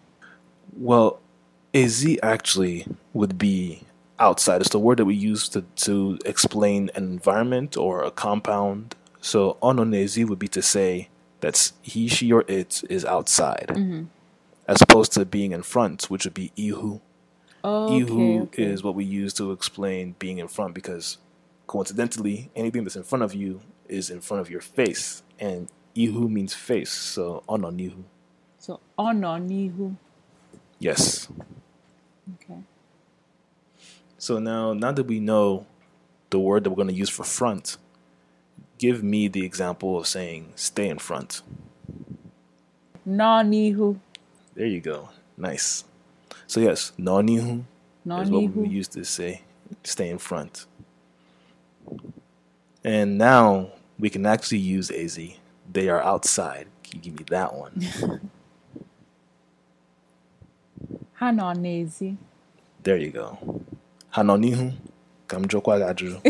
Well, 0.78 1.20
ezi 1.74 2.18
actually 2.22 2.88
would 3.14 3.38
be 3.38 3.84
outside. 4.20 4.62
It's 4.62 4.72
the 4.72 4.80
word 4.80 4.98
that 5.00 5.06
we 5.06 5.16
use 5.16 5.48
to, 5.50 5.62
to 5.62 6.20
explain 6.26 6.90
an 6.96 7.04
environment 7.04 7.78
or 7.78 8.04
a 8.04 8.12
compound. 8.12 8.96
So 9.22 9.58
ononezi 9.62 10.28
would 10.28 10.40
be 10.40 10.48
to 10.50 10.62
say 10.62 11.10
that 11.42 11.72
he, 11.82 12.08
she, 12.08 12.32
or 12.32 12.44
it 12.48 12.84
is 12.90 13.06
outside, 13.06 13.68
mm-hmm. 13.70 14.04
as 14.68 14.82
opposed 14.82 15.14
to 15.14 15.26
being 15.26 15.52
in 15.52 15.64
front, 15.64 16.10
which 16.10 16.26
would 16.26 16.34
be 16.34 16.52
ihu. 16.56 17.00
Oh, 17.64 17.98
ihu 17.98 18.42
okay, 18.44 18.64
okay. 18.64 18.64
is 18.64 18.84
what 18.84 18.96
we 18.96 19.04
use 19.04 19.34
to 19.34 19.52
explain 19.52 20.16
being 20.20 20.38
in 20.38 20.48
front 20.48 20.74
because 20.74 21.18
coincidentally, 21.68 22.50
anything 22.56 22.84
that's 22.84 22.96
in 22.96 23.04
front 23.04 23.24
of 23.24 23.34
you 23.34 23.62
is 23.88 24.10
in 24.10 24.22
front 24.22 24.42
of 24.42 24.50
your 24.50 24.62
face, 24.62 25.24
and 25.40 25.70
ihu 25.96 26.30
means 26.30 26.54
face. 26.54 26.92
So 26.92 27.44
ononihu, 27.48 28.04
So 28.58 28.80
ono 28.98 29.38
nihu. 29.38 29.96
Yes. 30.80 31.28
Okay. 32.36 32.60
So 34.18 34.40
now, 34.40 34.74
now 34.74 34.92
that 34.92 35.04
we 35.04 35.20
know 35.20 35.66
the 36.30 36.40
word 36.40 36.64
that 36.64 36.70
we're 36.70 36.76
going 36.76 36.88
to 36.88 36.94
use 36.94 37.10
for 37.10 37.24
front, 37.24 37.78
give 38.78 39.04
me 39.04 39.28
the 39.28 39.46
example 39.46 39.98
of 39.98 40.08
saying 40.08 40.54
stay 40.56 40.90
in 40.90 41.00
front. 41.00 41.42
No 43.06 43.42
nihu. 43.44 44.00
There 44.56 44.68
you 44.68 44.82
go. 44.82 45.10
Nice. 45.38 45.86
So 46.48 46.60
yes, 46.60 46.92
nonihu 47.00 47.64
No 48.04 48.22
is 48.22 48.30
what 48.30 48.56
we 48.56 48.68
used 48.68 48.92
to 48.94 49.04
say 49.04 49.42
stay 49.84 50.10
in 50.10 50.18
front. 50.18 50.66
And 52.84 53.18
now 53.18 53.72
we 53.98 54.10
can 54.10 54.26
actually 54.26 54.60
use 54.60 54.90
az. 54.90 55.20
They 55.72 55.90
are 55.90 56.02
outside. 56.02 56.68
Can 56.84 57.00
you 57.00 57.02
give 57.02 57.20
me 57.20 57.26
that 57.30 57.54
one? 57.54 58.32
Hano 61.20 61.54
nezi. 61.54 62.16
there 62.84 62.98
you 62.98 63.12
go. 63.12 63.38
Hanonihu. 64.10 64.72
Kamjokwa 65.28 65.80
gajuru. 65.80 66.22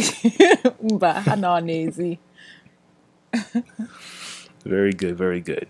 Mba 0.84 1.14
hano 1.14 1.60
nezi. 1.60 2.20
Very 4.66 4.94
good, 4.94 5.16
very 5.18 5.40
good. 5.40 5.68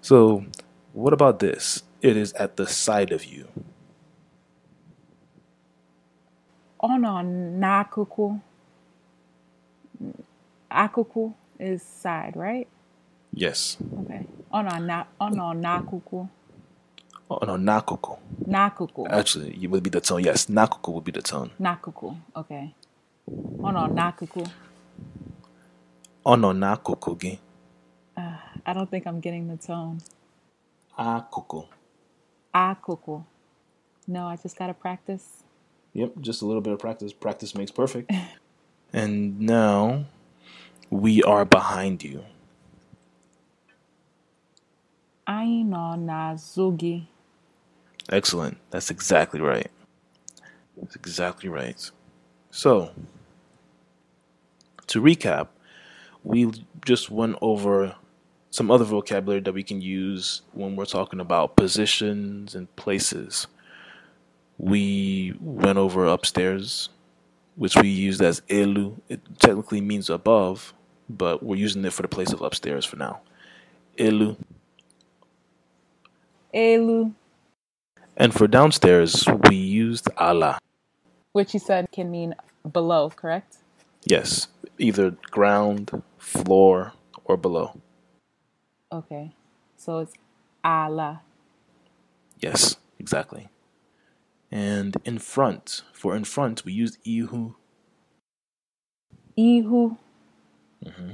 So, 0.00 0.44
what 0.92 1.12
about 1.12 1.38
this? 1.38 1.84
It 2.02 2.16
is 2.16 2.32
at 2.34 2.56
the 2.56 2.66
side 2.66 3.12
of 3.12 3.24
you. 3.24 3.46
Ono 6.80 7.22
nakuku. 7.22 8.40
Akuku 10.70 11.32
is 11.60 11.82
side, 11.82 12.32
right? 12.36 12.66
Yes. 13.32 13.76
Okay. 14.02 14.26
Ono 14.52 14.78
na 14.78 15.04
ono 15.20 15.52
nakuku. 15.52 16.28
Oh 17.30 17.44
no, 17.44 17.56
nakuku. 17.56 18.16
Nakuku. 18.46 19.06
Actually, 19.10 19.58
it 19.62 19.70
would 19.70 19.82
be 19.82 19.90
the 19.90 20.00
tone. 20.00 20.24
Yes, 20.24 20.46
nakuku 20.46 20.92
would 20.94 21.04
be 21.04 21.12
the 21.12 21.22
tone. 21.22 21.50
Nakuku. 21.60 22.16
Okay. 22.36 22.74
Oh, 23.30 23.66
ono 23.66 23.86
nakuku. 23.86 24.48
Oh 26.24 26.34
no, 26.36 26.52
nakuku 26.52 27.18
gi. 27.20 27.38
Uh, 28.16 28.36
I 28.66 28.72
don't 28.72 28.90
think 28.90 29.06
I'm 29.06 29.20
getting 29.20 29.46
the 29.48 29.56
tone. 29.56 30.00
Akuku. 30.98 31.66
Akuku. 32.54 33.24
No, 34.06 34.26
I 34.26 34.36
just 34.36 34.56
gotta 34.56 34.74
practice. 34.74 35.44
Yep, 35.92 36.12
just 36.20 36.42
a 36.42 36.46
little 36.46 36.62
bit 36.62 36.72
of 36.72 36.78
practice. 36.78 37.12
Practice 37.12 37.54
makes 37.54 37.70
perfect. 37.70 38.10
and 38.92 39.38
now 39.40 40.06
we 40.90 41.22
are 41.22 41.44
behind 41.44 42.02
you. 42.02 42.24
Anyị 45.26 45.64
nọ 45.68 45.96
n'azụ 46.06 46.76
gị. 46.78 47.02
Excellent. 48.10 48.58
That's 48.70 48.90
exactly 48.90 49.40
right. 49.40 49.70
That's 50.76 50.96
exactly 50.96 51.48
right. 51.48 51.90
So, 52.50 52.90
to 54.86 55.02
recap, 55.02 55.48
we 56.24 56.50
just 56.84 57.10
went 57.10 57.36
over 57.42 57.94
some 58.50 58.70
other 58.70 58.84
vocabulary 58.84 59.40
that 59.40 59.52
we 59.52 59.62
can 59.62 59.80
use 59.80 60.42
when 60.52 60.76
we're 60.76 60.86
talking 60.86 61.20
about 61.20 61.56
positions 61.56 62.54
and 62.54 62.74
places. 62.76 63.46
We 64.56 65.34
went 65.40 65.78
over 65.78 66.06
upstairs, 66.06 66.88
which 67.56 67.76
we 67.76 67.88
used 67.88 68.22
as 68.22 68.40
elu. 68.48 68.98
It 69.08 69.20
technically 69.38 69.80
means 69.80 70.08
above, 70.08 70.72
but 71.08 71.42
we're 71.42 71.56
using 71.56 71.84
it 71.84 71.92
for 71.92 72.02
the 72.02 72.08
place 72.08 72.32
of 72.32 72.40
upstairs 72.40 72.84
for 72.84 72.96
now. 72.96 73.20
Elu. 73.98 74.36
Elu, 76.54 77.12
And 78.20 78.34
for 78.34 78.48
downstairs, 78.48 79.24
we 79.48 79.54
used 79.54 80.08
ala. 80.20 80.58
which 81.32 81.54
you 81.54 81.60
said 81.60 81.86
can 81.92 82.10
mean 82.10 82.34
below, 82.72 83.10
correct? 83.10 83.58
Yes, 84.04 84.48
either 84.76 85.16
ground, 85.30 86.02
floor, 86.18 86.94
or 87.24 87.36
below. 87.36 87.80
Okay. 88.90 89.34
So 89.76 90.00
it's 90.00 90.14
ala. 90.64 91.22
Yes, 92.40 92.76
exactly. 92.98 93.48
And 94.50 94.96
in 95.04 95.18
front, 95.20 95.82
for 95.92 96.16
in 96.16 96.24
front, 96.24 96.64
we 96.64 96.72
used 96.72 96.98
ihu. 97.04 97.54
Ihu, 99.36 99.96
mm-hmm. 100.84 101.12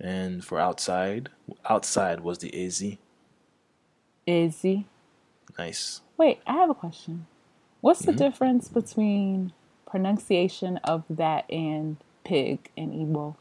And 0.00 0.42
for 0.42 0.58
outside, 0.58 1.28
outside 1.68 2.20
was 2.20 2.38
the 2.38 2.50
ezi. 2.50 2.96
Izzy. 4.26 4.86
Nice. 5.58 6.00
Wait, 6.16 6.40
I 6.46 6.52
have 6.54 6.70
a 6.70 6.74
question. 6.74 7.26
What's 7.80 8.02
Mm-hmm. 8.02 8.12
the 8.12 8.16
difference 8.16 8.68
between 8.68 9.52
pronunciation 9.86 10.76
of 10.78 11.04
that 11.10 11.50
and 11.50 11.96
pig 12.24 12.70
in 12.76 12.90
Igbo? 12.92 13.34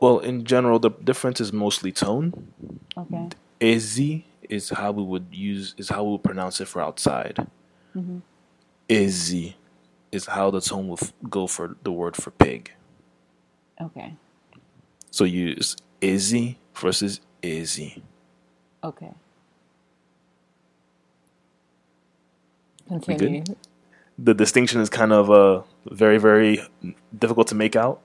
Well, 0.00 0.18
in 0.18 0.44
general, 0.44 0.78
the 0.78 0.90
difference 0.90 1.40
is 1.40 1.52
mostly 1.52 1.92
tone. 1.92 2.52
Okay. 2.96 3.28
Ezi 3.60 4.24
is 4.48 4.70
how 4.70 4.90
we 4.92 5.02
would 5.02 5.26
use 5.30 5.74
is 5.78 5.88
how 5.90 6.02
we 6.04 6.12
would 6.12 6.24
pronounce 6.24 6.60
it 6.60 6.66
for 6.66 6.82
outside. 6.82 7.46
Ezi 8.88 9.54
is 10.10 10.26
how 10.26 10.50
the 10.50 10.60
tone 10.60 10.88
will 10.88 10.98
f- 11.00 11.12
go 11.30 11.46
for 11.46 11.76
the 11.84 11.92
word 11.92 12.16
for 12.16 12.30
pig. 12.32 12.72
Okay. 13.80 14.14
So 15.10 15.24
use 15.24 15.76
Izzy 16.00 16.58
versus 16.74 17.20
Izzy. 17.42 18.02
Okay. 18.82 19.12
Continue. 23.00 23.44
The 24.18 24.34
distinction 24.34 24.80
is 24.80 24.90
kind 24.90 25.12
of 25.12 25.30
uh, 25.30 25.62
very, 25.86 26.18
very 26.18 26.62
difficult 27.18 27.48
to 27.48 27.54
make 27.54 27.74
out. 27.76 28.00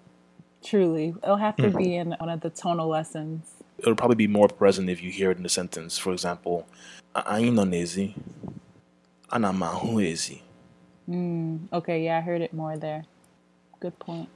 Truly. 0.63 1.13
It'll 1.23 1.37
have 1.37 1.55
Mm-hmm. 1.57 1.71
to 1.71 1.77
be 1.77 1.95
in 1.95 2.11
one 2.19 2.29
of 2.29 2.41
the 2.41 2.49
tonal 2.49 2.87
lessons. 2.87 3.45
It'll 3.79 3.95
probably 3.95 4.15
be 4.15 4.27
more 4.27 4.47
present 4.47 4.89
if 4.89 5.03
you 5.03 5.11
hear 5.11 5.29
it 5.31 5.37
in 5.37 5.43
the 5.43 5.49
sentence. 5.49 5.97
For 5.97 6.11
example, 6.13 6.65
anyị 7.15 7.51
nọ 7.53 7.65
n'ezi, 7.71 8.15
ana 9.31 9.49
m 9.53 9.59
ahụ 9.61 9.99
ezi. 10.01 10.41
Okay, 11.73 12.03
yeah, 12.03 12.17
I 12.17 12.21
heard 12.21 12.41
it 12.41 12.53
more 12.53 12.75
there. 12.77 13.05
Good 13.79 13.97
point. 13.99 14.29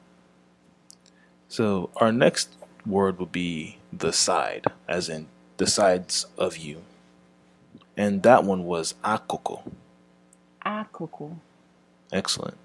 So 1.47 1.89
our 1.97 2.11
next 2.11 2.49
word 2.85 3.17
would 3.19 3.31
be 3.31 3.77
the 3.91 4.13
side, 4.13 4.65
as 4.87 5.09
in 5.09 5.27
the 5.57 5.67
sides 5.67 6.27
of 6.37 6.57
you. 6.57 6.81
And 7.97 8.23
that 8.23 8.43
one 8.45 8.63
was 8.63 8.93
akoko. 9.03 9.63
Akuku. 10.65 11.35
Excellent. 12.11 12.57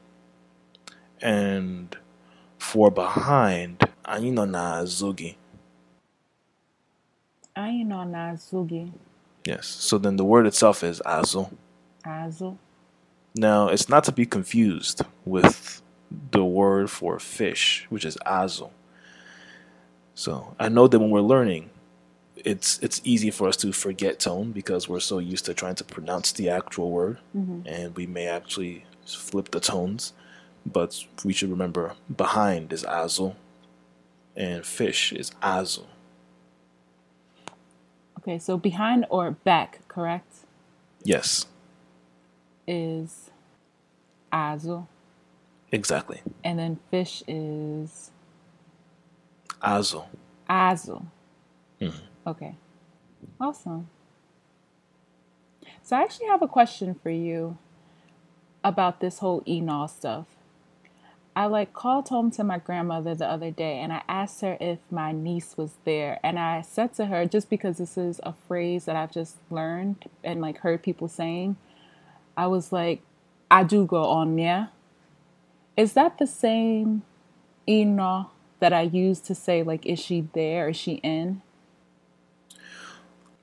And 1.22 1.96
for 2.58 2.90
behind, 2.90 3.78
anyị 4.04 4.32
nọ 4.32 4.46
n'azụ 4.46 5.14
gị. 5.16 5.34
Yes. 9.46 9.66
So 9.66 9.96
then 9.98 10.16
the 10.16 10.24
word 10.24 10.46
itself 10.46 10.82
is 10.84 11.00
azu. 11.06 11.48
Azu. 12.04 12.58
Now, 13.34 13.68
it's 13.68 13.88
not 13.88 14.04
to 14.04 14.12
be 14.12 14.26
confused 14.26 15.02
with 15.24 15.82
the 16.32 16.44
word 16.44 16.90
for 16.90 17.18
fish, 17.18 17.86
which 17.88 18.04
is 18.04 18.16
azu. 18.26 18.70
So 20.14 20.54
I 20.58 20.68
know 20.68 20.86
that 20.88 20.98
when 20.98 21.10
we're 21.10 21.20
learning, 21.20 21.70
it's 22.44 22.78
it's 22.80 23.00
easy 23.04 23.30
for 23.30 23.48
us 23.48 23.56
to 23.58 23.72
forget 23.72 24.20
tone 24.20 24.52
because 24.52 24.88
we're 24.88 25.00
so 25.00 25.18
used 25.18 25.44
to 25.46 25.54
trying 25.54 25.74
to 25.76 25.84
pronounce 25.84 26.32
the 26.32 26.48
actual 26.50 26.90
word, 26.90 27.18
mm-hmm. 27.36 27.60
and 27.66 27.96
we 27.96 28.06
may 28.06 28.26
actually 28.26 28.84
flip 29.06 29.50
the 29.50 29.60
tones. 29.60 30.12
But 30.64 31.04
we 31.24 31.32
should 31.32 31.50
remember 31.50 31.94
behind 32.14 32.72
is 32.72 32.82
azu, 32.84 33.34
and 34.36 34.64
fish 34.66 35.12
is 35.12 35.30
azu. 35.42 35.84
Okay, 38.18 38.38
so 38.38 38.58
behind 38.58 39.06
or 39.08 39.30
back, 39.30 39.80
correct? 39.86 40.32
Yes, 41.04 41.46
Is 42.66 43.30
azu. 44.32 44.88
exactly. 45.70 46.22
And 46.42 46.58
then 46.58 46.78
fish 46.90 47.22
is 47.28 48.10
Azu. 49.62 50.04
azu. 50.50 51.06
Mm-hmm. 51.80 51.96
Okay. 52.26 52.56
Awesome. 53.40 53.88
So 55.82 55.96
I 55.96 56.02
actually 56.02 56.26
have 56.26 56.42
a 56.42 56.48
question 56.48 56.94
for 56.94 57.10
you 57.10 57.58
about 58.64 59.00
this 59.00 59.20
whole 59.20 59.42
Enol 59.42 59.88
stuff. 59.88 60.26
I 61.36 61.46
like 61.46 61.74
called 61.74 62.08
home 62.08 62.30
to 62.32 62.44
my 62.44 62.58
grandmother 62.58 63.14
the 63.14 63.28
other 63.28 63.50
day 63.50 63.78
and 63.78 63.92
I 63.92 64.02
asked 64.08 64.40
her 64.40 64.56
if 64.58 64.78
my 64.90 65.12
niece 65.12 65.54
was 65.56 65.74
there 65.84 66.18
and 66.24 66.38
I 66.38 66.62
said 66.62 66.94
to 66.94 67.06
her 67.06 67.26
just 67.26 67.50
because 67.50 67.76
this 67.76 67.98
is 67.98 68.20
a 68.22 68.32
phrase 68.48 68.86
that 68.86 68.96
I've 68.96 69.12
just 69.12 69.36
learned 69.50 70.06
and 70.24 70.40
like 70.40 70.58
heard 70.58 70.82
people 70.82 71.08
saying, 71.08 71.56
I 72.36 72.46
was 72.46 72.72
like, 72.72 73.02
I 73.50 73.64
do 73.64 73.84
go 73.84 74.04
on 74.04 74.38
yeah. 74.38 74.68
Is 75.76 75.92
that 75.92 76.18
the 76.18 76.26
same 76.26 77.02
Enol 77.68 78.30
that 78.58 78.72
I 78.72 78.80
use 78.82 79.20
to 79.20 79.34
say 79.34 79.62
like 79.62 79.84
is 79.84 80.00
she 80.00 80.28
there? 80.32 80.70
Is 80.70 80.76
she 80.76 80.94
in? 80.94 81.42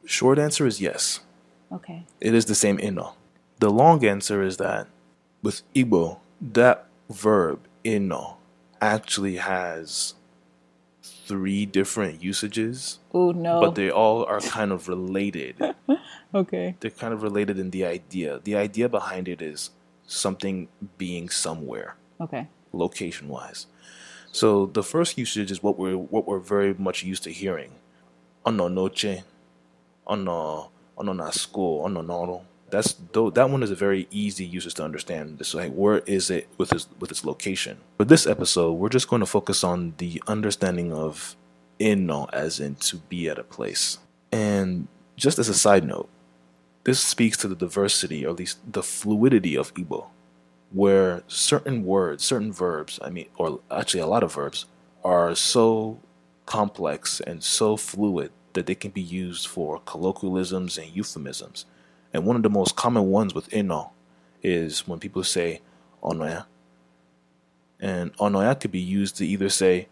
Short 0.06 0.38
answer 0.40 0.66
is 0.68 0.82
yes. 0.82 1.22
Okay. 1.72 2.06
it 2.22 2.34
is 2.36 2.46
the 2.46 2.54
same 2.56 2.80
ino. 2.80 3.16
The 3.60 3.70
long 3.70 4.06
answer 4.06 4.44
is 4.44 4.58
that 4.58 4.88
with 5.42 5.62
Igbo, 5.74 6.20
that 6.40 6.86
verb 7.10 7.60
ino 7.84 8.38
actually 8.80 9.38
has 9.38 10.14
three 11.02 11.66
different 11.66 12.22
usages, 12.22 13.00
Oh 13.14 13.32
no. 13.32 13.60
but 13.60 13.76
they 13.76 13.90
all 13.90 14.24
are 14.26 14.40
kind 14.42 14.72
of 14.72 14.88
related. 14.88 15.56
okay. 16.36 16.76
They're 16.80 16.92
kind 16.92 17.14
of 17.14 17.24
related 17.24 17.58
in 17.58 17.72
the 17.72 17.86
idea. 17.86 18.40
The 18.44 18.56
idea 18.56 18.88
behind 18.90 19.28
it 19.28 19.42
is 19.42 19.72
something 20.06 20.68
being 20.98 21.30
somewhere, 21.30 21.96
Okay. 22.22 22.48
location 22.72 23.30
wise. 23.30 23.66
So 24.32 24.66
the 24.68 24.84
first 24.84 25.18
usage 25.18 25.50
is 25.52 25.64
what 25.64 25.78
we're 25.80 25.98
what 25.98 26.28
we're 26.28 26.40
very 26.40 26.74
much 26.74 27.04
used 27.04 27.24
to 27.24 27.32
hearing. 27.32 27.72
Ono 28.46 28.68
noche, 28.68 29.24
ono 30.08 30.72
ono 30.98 31.14
na 31.14 31.30
school, 31.30 31.84
ono 31.86 32.02
noro. 32.02 32.42
That's 32.70 32.96
though 33.12 33.30
that 33.30 33.50
one 33.50 33.62
is 33.64 33.72
a 33.72 33.76
very 33.76 34.08
easy 34.10 34.46
usage 34.46 34.74
to 34.76 34.84
understand. 34.84 35.38
It's 35.40 35.54
like 35.54 35.72
where 35.74 36.00
is 36.00 36.30
it 36.30 36.48
with 36.58 36.72
its 36.74 36.88
with 37.00 37.12
its 37.12 37.24
location. 37.24 37.78
For 37.98 38.06
this 38.06 38.26
episode, 38.26 38.74
we're 38.74 38.90
just 38.90 39.08
going 39.08 39.20
to 39.20 39.26
focus 39.26 39.64
on 39.64 39.94
the 39.98 40.22
understanding 40.28 40.92
of 40.92 41.36
inno 41.80 42.30
as 42.34 42.60
in 42.60 42.76
to 42.76 42.98
be 42.98 43.30
at 43.30 43.38
a 43.38 43.44
place. 43.44 44.00
And 44.32 44.88
just 45.16 45.38
as 45.38 45.50
a 45.50 45.54
side 45.54 45.86
note, 45.86 46.10
this 46.84 47.00
speaks 47.00 47.38
to 47.38 47.48
the 47.48 47.56
diversity, 47.56 48.26
or 48.26 48.30
at 48.30 48.38
least 48.38 48.60
the 48.72 48.84
fluidity 48.84 49.56
of 49.56 49.74
Igbo, 49.76 50.08
where 50.72 51.24
certain 51.28 51.86
words, 51.86 52.24
certain 52.24 52.52
verbs, 52.52 53.00
I 53.04 53.10
mean, 53.10 53.28
or 53.38 53.60
actually 53.70 54.02
a 54.02 54.08
lot 54.08 54.24
of 54.24 54.34
verbs, 54.34 54.66
are 55.04 55.36
so 55.36 56.00
complex 56.46 57.22
and 57.22 57.44
so 57.44 57.78
fluid 57.78 58.32
that 58.54 58.66
they 58.66 58.76
can 58.76 58.92
be 58.92 59.02
used 59.02 59.48
for 59.48 59.80
colloquialisms 59.86 60.78
and 60.78 60.96
euphemisms. 60.96 61.66
And 62.14 62.26
one 62.26 62.36
of 62.36 62.44
the 62.44 62.50
most 62.50 62.76
common 62.76 63.10
ones 63.10 63.34
with 63.34 63.54
Ino 63.54 63.92
is 64.42 64.88
when 64.88 65.00
people 65.00 65.24
say 65.24 65.62
onoya. 66.04 66.46
And 67.80 68.16
onoya 68.18 68.60
could 68.60 68.72
be 68.72 68.80
used 68.80 69.18
to 69.18 69.26
either 69.26 69.50
say, 69.50 69.88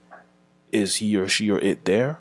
is 0.72 0.98
he 0.98 1.16
or 1.18 1.28
she 1.28 1.50
or 1.52 1.60
it 1.60 1.86
there? 1.86 2.20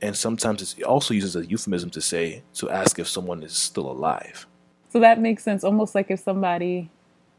And 0.00 0.16
sometimes 0.16 0.62
it's 0.62 0.80
also 0.82 1.14
used 1.14 1.26
as 1.26 1.36
a 1.36 1.46
euphemism 1.46 1.90
to 1.90 2.00
say, 2.00 2.42
to 2.54 2.70
ask 2.70 2.98
if 2.98 3.08
someone 3.08 3.42
is 3.42 3.52
still 3.52 3.90
alive. 3.90 4.46
So 4.90 5.00
that 5.00 5.20
makes 5.20 5.42
sense. 5.42 5.64
Almost 5.64 5.94
like 5.94 6.10
if 6.10 6.20
somebody 6.20 6.90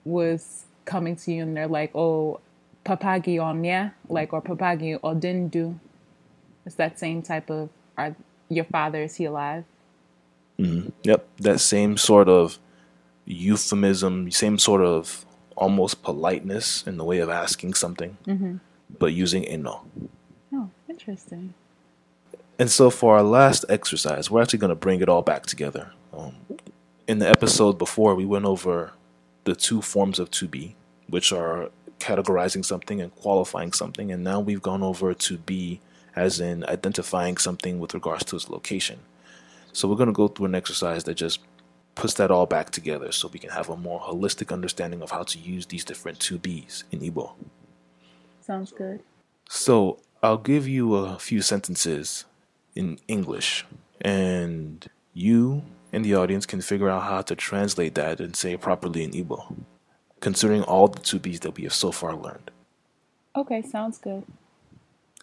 was 0.06 0.66
coming 0.86 1.16
to 1.16 1.32
you 1.32 1.44
and 1.44 1.56
they're 1.56 1.68
like, 1.68 1.96
"Oh, 1.96 2.40
papagi 2.86 3.40
onya," 3.40 3.94
like 4.08 4.34
or 4.34 4.42
papagi 4.42 5.00
odindu. 5.00 5.80
It's 6.66 6.76
that 6.76 7.00
same 7.00 7.22
type 7.22 7.50
of. 7.50 7.70
Are 7.98 8.16
your 8.50 8.66
father 8.66 9.04
is 9.04 9.16
he 9.16 9.26
alive? 9.26 9.64
Yep, 11.04 11.28
that 11.38 11.60
same 11.60 11.96
sort 11.96 12.28
of 12.28 12.60
euphemism, 13.26 14.30
same 14.32 14.58
sort 14.58 14.82
of 14.82 15.26
almost 15.56 16.04
politeness 16.04 16.84
in 16.86 16.98
the 16.98 17.04
way 17.04 17.20
of 17.20 17.30
asking 17.30 17.74
something, 17.76 18.18
but 18.98 19.08
using 19.08 19.44
ino. 19.46 19.86
Oh, 20.54 20.70
interesting. 20.90 21.54
And 22.58 22.70
so 22.70 22.90
for 22.90 23.16
our 23.16 23.24
last 23.24 23.64
exercise, 23.70 24.30
we're 24.30 24.42
actually 24.42 24.60
going 24.60 24.70
to 24.70 24.76
bring 24.76 25.00
it 25.02 25.08
all 25.08 25.22
back 25.22 25.46
together. 25.46 25.92
Um, 26.12 26.36
in 27.08 27.20
the 27.20 27.30
episode 27.30 27.78
before, 27.78 28.16
we 28.16 28.26
went 28.26 28.46
over 28.46 28.92
the 29.46 29.56
two 29.56 29.82
forms 29.82 30.20
of 30.20 30.30
to 30.32 30.48
be, 30.48 30.76
which 31.08 31.32
are 31.32 31.70
categorizing 32.00 32.66
something 32.66 33.00
and 33.00 33.16
qualifying 33.16 33.72
something. 33.72 34.12
And 34.12 34.24
now 34.24 34.42
we've 34.42 34.62
gone 34.62 34.84
over 34.84 35.14
to 35.14 35.38
be 35.38 35.80
as 36.20 36.40
in 36.40 36.66
identifying 36.66 37.38
something 37.38 37.80
with 37.80 37.94
regards 37.94 38.26
to 38.26 38.36
its 38.36 38.50
location. 38.50 39.00
So 39.72 39.88
we're 39.88 39.96
going 39.96 40.08
to 40.08 40.14
go 40.14 40.28
through 40.28 40.48
an 40.48 40.56
exercise 40.56 41.06
that 41.06 41.16
just 41.16 41.40
puts 41.96 42.14
that 42.16 42.30
all 42.32 42.46
back 42.46 42.70
together 42.72 43.12
so 43.12 43.30
we 43.30 43.40
can 43.40 43.50
have 43.52 43.70
a 43.70 43.78
more 43.78 44.00
holistic 44.02 44.52
understanding 44.52 45.02
of 45.02 45.12
how 45.12 45.24
to 45.24 45.40
use 45.40 45.66
these 45.68 45.86
different 45.86 46.20
2Bs 46.20 46.84
in 46.92 47.00
Igbo. 47.00 47.34
Sounds 48.42 48.72
good. 48.72 49.02
So 49.50 50.00
I'll 50.22 50.38
give 50.38 50.68
you 50.68 50.96
a 50.96 51.18
few 51.18 51.42
sentences 51.42 52.26
in 52.76 53.00
English, 53.08 53.66
and 54.02 54.88
you 55.14 55.64
and 55.94 56.04
the 56.06 56.16
audience 56.16 56.46
can 56.46 56.62
figure 56.62 56.90
out 56.90 57.04
how 57.04 57.22
to 57.22 57.36
translate 57.36 57.96
that 57.96 58.20
and 58.20 58.36
say 58.36 58.54
it 58.54 58.62
properly 58.62 59.04
in 59.04 59.12
Igbo, 59.12 59.56
considering 60.20 60.64
all 60.64 60.88
the 60.88 61.00
2Bs 61.00 61.40
that 61.42 61.56
we 61.56 61.64
have 61.64 61.74
so 61.74 61.92
far 61.92 62.16
learned. 62.16 62.52
Okay, 63.36 63.62
sounds 63.62 63.98
good. 63.98 64.24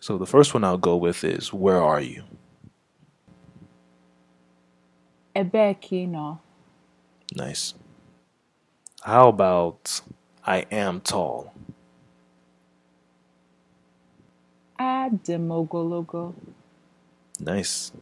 So 0.00 0.18
the 0.18 0.26
first 0.26 0.54
one 0.54 0.64
I'll 0.64 0.78
go 0.78 0.96
with 0.96 1.24
is 1.24 1.52
Where 1.52 1.82
are 1.82 2.00
you? 2.00 2.24
Ebekino. 5.34 6.38
Nice. 7.34 7.74
How 9.02 9.28
about 9.28 10.00
I 10.44 10.66
am 10.70 11.00
tall? 11.00 11.52
Ademogologo. 14.78 16.34
Nice. 17.38 17.92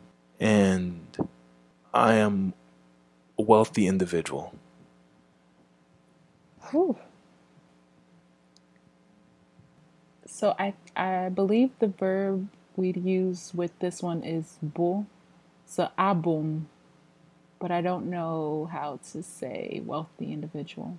And 0.40 1.16
I 1.92 2.14
am 2.14 2.54
a 3.38 3.42
wealthy 3.42 3.86
individual. 3.86 4.54
Whew. 6.70 6.96
So 10.44 10.54
I 10.58 10.74
I 10.94 11.30
believe 11.30 11.70
the 11.78 11.88
verb 11.88 12.48
we'd 12.76 12.98
use 12.98 13.52
with 13.54 13.72
this 13.78 14.02
one 14.02 14.22
is 14.22 14.58
bo. 14.60 15.06
So 15.64 15.88
abum. 15.96 16.66
But 17.58 17.70
I 17.70 17.80
don't 17.80 18.10
know 18.10 18.68
how 18.70 19.00
to 19.12 19.22
say 19.22 19.80
wealthy 19.86 20.34
individual. 20.34 20.98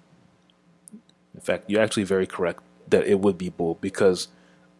In 1.35 1.41
fact, 1.41 1.69
you're 1.69 1.83
actually 1.83 2.05
very 2.05 2.25
correct 2.25 2.63
that 2.89 3.05
it 3.05 3.19
would 3.19 3.37
be 3.37 3.49
bull 3.49 3.77
because 3.81 4.29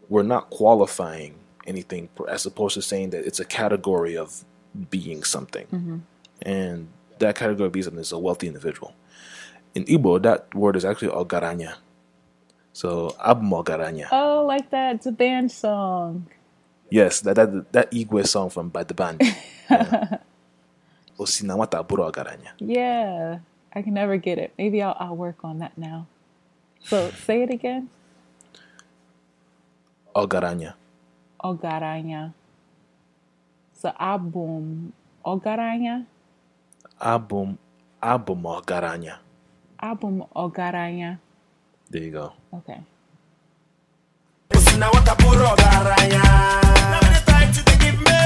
we're 0.09 0.23
not 0.23 0.49
qualifying 0.49 1.35
anything 1.67 2.09
as 2.27 2.47
opposed 2.47 2.73
to 2.73 2.81
saying 2.81 3.11
that 3.11 3.23
it's 3.23 3.39
a 3.39 3.45
category 3.45 4.17
of 4.17 4.45
being 4.89 5.23
something. 5.23 5.67
Mm-hmm. 5.67 5.97
And 6.41 6.87
that 7.19 7.35
category 7.35 7.67
of 7.67 7.71
being 7.71 7.83
something 7.83 8.01
is 8.01 8.11
a 8.11 8.17
wealthy 8.17 8.47
individual. 8.47 8.95
In 9.75 9.85
Igbo, 9.85 10.19
that 10.23 10.51
word 10.55 10.75
is 10.75 10.83
actually 10.83 11.09
ogaranya. 11.09 11.75
So 12.75 13.15
abum 13.23 13.55
ogaranya. 13.55 14.11
Oh, 14.11 14.43
like 14.43 14.67
that. 14.75 14.99
It's 14.99 15.07
a 15.07 15.15
band 15.15 15.47
song. 15.47 16.27
Yes, 16.91 17.23
that 17.23 17.39
that 17.39 17.71
that 17.71 17.87
Igwe 17.87 18.27
song 18.27 18.51
from 18.51 18.67
by 18.67 18.83
the 18.83 18.91
band. 18.91 19.23
Yeah. 19.65 20.21
Osinawata 21.17 21.81
buru 21.81 22.05
ogaranya. 22.05 22.53
Yeah. 22.61 23.39
I 23.73 23.81
can 23.81 23.95
never 23.95 24.19
get 24.19 24.37
it. 24.37 24.53
Maybe 24.59 24.83
I'll, 24.83 24.93
I'll 24.99 25.15
work 25.17 25.41
on 25.41 25.57
that 25.57 25.73
now. 25.73 26.05
So 26.85 27.09
say 27.25 27.41
it 27.41 27.49
again. 27.49 27.89
Ogaranya. 30.13 30.75
Ogaranya. 31.41 32.35
So 33.73 33.89
abum 33.97 34.91
ogaranya. 35.25 36.05
Abum 37.01 37.57
abum 38.03 38.39
ogaranya. 38.45 39.17
Abum 39.81 40.29
ogaranya. 40.35 41.17
There 41.89 42.01
you 42.03 42.11
go. 42.11 42.33
Okay. 42.53 42.79
Osinawata 44.53 45.15
buru 45.21 45.43
ọgaranya. 45.53 46.21
How 46.23 46.99
many 47.01 47.21
times 47.25 47.55
did 47.57 47.65
they 47.65 47.77
give 47.85 47.99
me? 47.99 48.19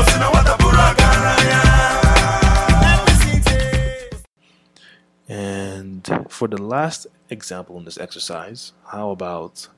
Osinawata 0.00 0.54
buru 0.60 0.78
ọgaranya. 0.90 1.60
Let 2.82 3.00
me 3.06 3.12
sing 3.22 3.42
it. 3.46 4.24
And 5.28 6.02
for 6.28 6.48
the 6.48 6.62
last 6.62 7.06
example 7.30 7.76
in 7.78 7.84
this 7.84 7.98
exercise, 7.98 8.72
how 8.92 9.10
about 9.10 9.68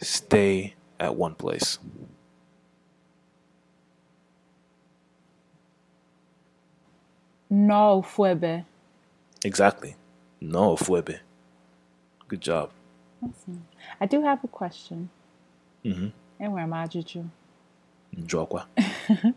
stay 0.00 0.74
at 0.98 1.14
one 1.16 1.34
place? 1.34 1.78
No 7.48 8.02
fuebe. 8.02 8.64
Exactly. 9.44 9.94
No 10.40 10.76
fuebe. 10.76 11.20
Good 12.28 12.40
job. 12.40 12.70
Awesome. 13.22 13.66
I 14.00 14.06
do 14.06 14.22
have 14.22 14.42
a 14.44 14.48
question. 14.48 15.10
Mhm. 15.84 16.12
And 16.40 16.52
where 16.52 16.62
am 16.62 16.72
I, 16.72 16.86
Juju? 16.86 17.24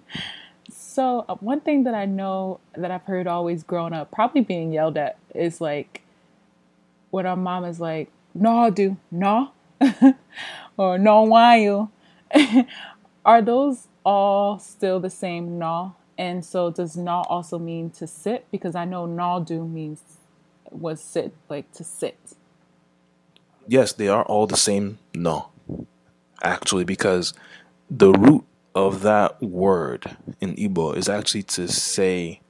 So 0.72 1.26
uh, 1.28 1.36
one 1.36 1.62
thing 1.62 1.84
that 1.86 1.96
I 1.96 2.06
know 2.06 2.60
that 2.76 2.92
I've 2.92 3.04
heard 3.04 3.28
always 3.28 3.64
growing 3.64 3.94
up, 3.94 4.12
probably 4.12 4.42
being 4.42 4.72
yelled 4.72 4.98
at, 4.98 5.18
is 5.34 5.62
like 5.62 6.04
when 7.12 7.26
our 7.26 7.36
mom 7.38 7.66
is 7.66 7.80
like, 7.80 8.12
"No, 8.34 8.70
do 8.70 8.98
no," 9.12 9.52
or 10.78 10.98
"No, 10.98 11.24
why 11.24 11.58
you?" 11.58 11.90
Are 13.26 13.42
those 13.42 13.88
all 14.06 14.60
still 14.60 15.00
the 15.00 15.10
same 15.10 15.60
no? 15.60 15.96
And 16.18 16.46
so 16.46 16.72
does 16.72 16.98
no 16.98 17.22
also 17.30 17.60
mean 17.60 17.90
to 17.92 18.08
sit? 18.08 18.46
Because 18.52 18.76
I 18.76 18.86
know 18.86 19.06
no 19.06 19.44
do 19.46 19.66
means 19.66 20.02
was 20.72 21.02
sit, 21.02 21.34
like 21.50 21.72
to 21.74 21.84
sit. 21.84 22.36
Yes, 23.70 23.94
they 23.94 24.08
are 24.08 24.24
all 24.24 24.48
the 24.48 24.58
same. 24.58 24.98
No, 25.14 25.50
actually, 26.42 26.86
because 26.86 27.36
the 27.90 28.12
root 28.12 28.44
of 28.74 29.04
that 29.04 29.40
word 29.44 30.18
in 30.42 30.56
Igbo 30.56 30.96
is 30.98 31.08
actually 31.08 31.44
to 31.44 31.68
say, 31.68 32.42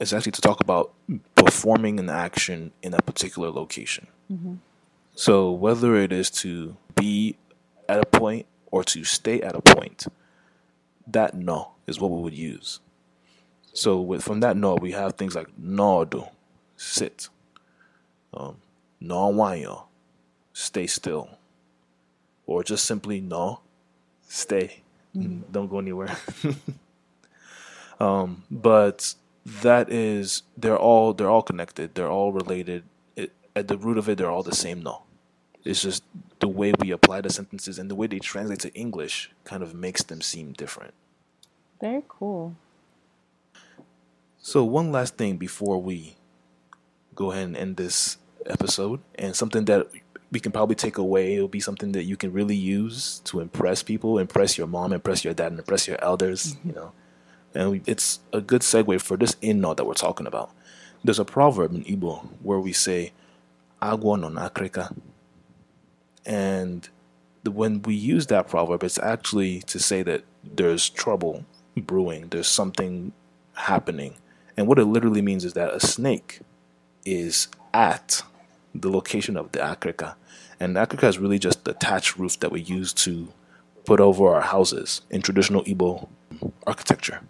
is 0.00 0.12
actually 0.12 0.32
to 0.32 0.40
talk 0.40 0.60
about 0.60 0.92
performing 1.36 2.00
an 2.00 2.10
action 2.10 2.72
in 2.82 2.94
a 2.94 3.00
particular 3.00 3.48
location. 3.50 4.08
So 5.14 5.52
whether 5.52 5.94
it 5.94 6.10
is 6.12 6.30
to 6.42 6.76
be 6.96 7.36
at 7.88 8.00
a 8.00 8.06
point 8.06 8.46
or 8.72 8.82
to 8.84 9.04
stay 9.04 9.40
at 9.42 9.54
a 9.54 9.60
point, 9.60 10.08
that 11.06 11.34
no 11.34 11.72
is 11.86 12.00
what 12.00 12.10
we 12.10 12.22
would 12.22 12.34
use. 12.34 12.80
So 13.72 14.00
with, 14.00 14.24
from 14.24 14.40
that 14.40 14.56
no, 14.56 14.74
we 14.74 14.90
have 14.92 15.14
things 15.14 15.36
like 15.36 15.46
nodo, 15.56 16.30
sit, 16.76 17.28
um, 18.34 18.56
no 19.00 19.32
wanyo, 19.32 19.84
stay 20.60 20.86
still, 20.86 21.30
or 22.46 22.62
just 22.62 22.84
simply 22.84 23.20
no, 23.20 23.60
stay, 24.28 24.82
don't 25.14 25.68
go 25.68 25.78
anywhere. 25.78 26.16
um, 28.00 28.44
but 28.50 29.14
that 29.62 29.90
is 29.90 30.42
they're 30.56 30.78
all 30.78 31.14
they're 31.14 31.30
all 31.30 31.42
connected, 31.42 31.94
they're 31.94 32.10
all 32.10 32.32
related. 32.32 32.84
It, 33.16 33.32
at 33.56 33.68
the 33.68 33.78
root 33.78 33.98
of 33.98 34.08
it, 34.08 34.18
they're 34.18 34.30
all 34.30 34.42
the 34.42 34.54
same 34.54 34.82
no. 34.82 35.02
It's 35.64 35.82
just 35.82 36.02
the 36.38 36.48
way 36.48 36.72
we 36.78 36.90
apply 36.90 37.20
the 37.20 37.30
sentences 37.30 37.78
and 37.78 37.90
the 37.90 37.94
way 37.94 38.06
they 38.06 38.18
translate 38.18 38.60
to 38.60 38.72
English 38.74 39.30
kind 39.44 39.62
of 39.62 39.74
makes 39.74 40.02
them 40.02 40.20
seem 40.20 40.52
different. 40.52 40.94
Very 41.80 42.02
cool. 42.08 42.56
So, 44.38 44.64
one 44.64 44.90
last 44.90 45.16
thing 45.16 45.36
before 45.36 45.80
we 45.82 46.16
go 47.14 47.32
ahead 47.32 47.44
and 47.44 47.56
end 47.56 47.76
this 47.76 48.16
episode, 48.46 49.00
and 49.16 49.36
something 49.36 49.66
that 49.66 49.88
we 50.32 50.40
can 50.40 50.52
probably 50.52 50.76
take 50.76 50.98
away, 50.98 51.34
it'll 51.34 51.48
be 51.48 51.60
something 51.60 51.92
that 51.92 52.04
you 52.04 52.16
can 52.16 52.32
really 52.32 52.56
use 52.56 53.20
to 53.24 53.40
impress 53.40 53.82
people, 53.82 54.18
impress 54.18 54.56
your 54.56 54.66
mom, 54.66 54.92
impress 54.92 55.24
your 55.24 55.34
dad, 55.34 55.52
and 55.52 55.58
impress 55.58 55.88
your 55.88 56.02
elders, 56.02 56.54
mm-hmm. 56.54 56.68
you 56.68 56.74
know. 56.74 56.92
And 57.54 57.70
we, 57.70 57.82
it's 57.86 58.20
a 58.32 58.40
good 58.40 58.62
segue 58.62 59.00
for 59.00 59.16
this 59.16 59.36
in 59.40 59.60
note 59.60 59.76
that 59.78 59.86
we're 59.86 59.94
talking 59.94 60.26
about. 60.26 60.50
There's 61.02 61.18
a 61.18 61.24
proverb 61.24 61.74
in 61.74 61.82
Igbo 61.84 62.28
where 62.42 62.60
we 62.60 62.72
say, 62.72 63.12
Agua 63.82 64.18
no 64.18 64.28
nakrika. 64.28 64.96
And 66.24 66.88
the, 67.42 67.50
when 67.50 67.82
we 67.82 67.94
use 67.94 68.26
that 68.26 68.48
proverb, 68.48 68.84
it's 68.84 68.98
actually 68.98 69.60
to 69.62 69.78
say 69.78 70.02
that 70.02 70.24
there's 70.44 70.88
trouble 70.88 71.44
brewing, 71.76 72.28
there's 72.28 72.48
something 72.48 73.12
happening. 73.54 74.14
And 74.56 74.66
what 74.66 74.78
it 74.78 74.84
literally 74.84 75.22
means 75.22 75.44
is 75.44 75.54
that 75.54 75.72
a 75.72 75.80
snake 75.80 76.40
is 77.04 77.48
at 77.72 78.22
the 78.74 78.90
location 78.90 79.36
of 79.36 79.52
the 79.52 79.58
akrika. 79.58 80.14
And 80.58 80.76
the 80.76 80.80
akrika 80.86 81.08
is 81.08 81.18
really 81.18 81.38
just 81.38 81.64
the 81.64 81.74
thatched 81.74 82.16
roof 82.16 82.38
that 82.40 82.52
we 82.52 82.60
use 82.60 82.92
to 82.94 83.32
put 83.84 84.00
over 84.00 84.28
our 84.34 84.42
houses 84.42 85.00
in 85.10 85.22
traditional 85.22 85.64
Igbo 85.64 86.08
architecture. 86.66 87.20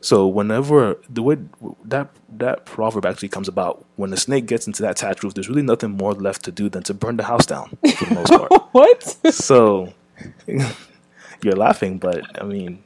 So 0.00 0.26
whenever 0.26 0.96
the 1.10 1.22
way 1.22 1.36
that 1.84 2.08
that 2.38 2.64
proverb 2.64 3.04
actually 3.04 3.28
comes 3.28 3.48
about, 3.48 3.84
when 3.96 4.10
the 4.10 4.16
snake 4.16 4.46
gets 4.46 4.66
into 4.66 4.80
that 4.82 4.98
thatched 4.98 5.22
roof, 5.22 5.34
there's 5.34 5.48
really 5.48 5.62
nothing 5.62 5.90
more 5.90 6.14
left 6.14 6.44
to 6.44 6.52
do 6.52 6.68
than 6.70 6.82
to 6.84 6.94
burn 6.94 7.18
the 7.18 7.24
house 7.24 7.44
down 7.44 7.76
for 7.96 8.04
the 8.06 8.14
most 8.14 8.30
part. 8.30 8.50
What? 8.72 9.02
So 9.34 9.92
you're 11.42 11.56
laughing, 11.56 11.98
but 11.98 12.40
I 12.40 12.44
mean, 12.44 12.84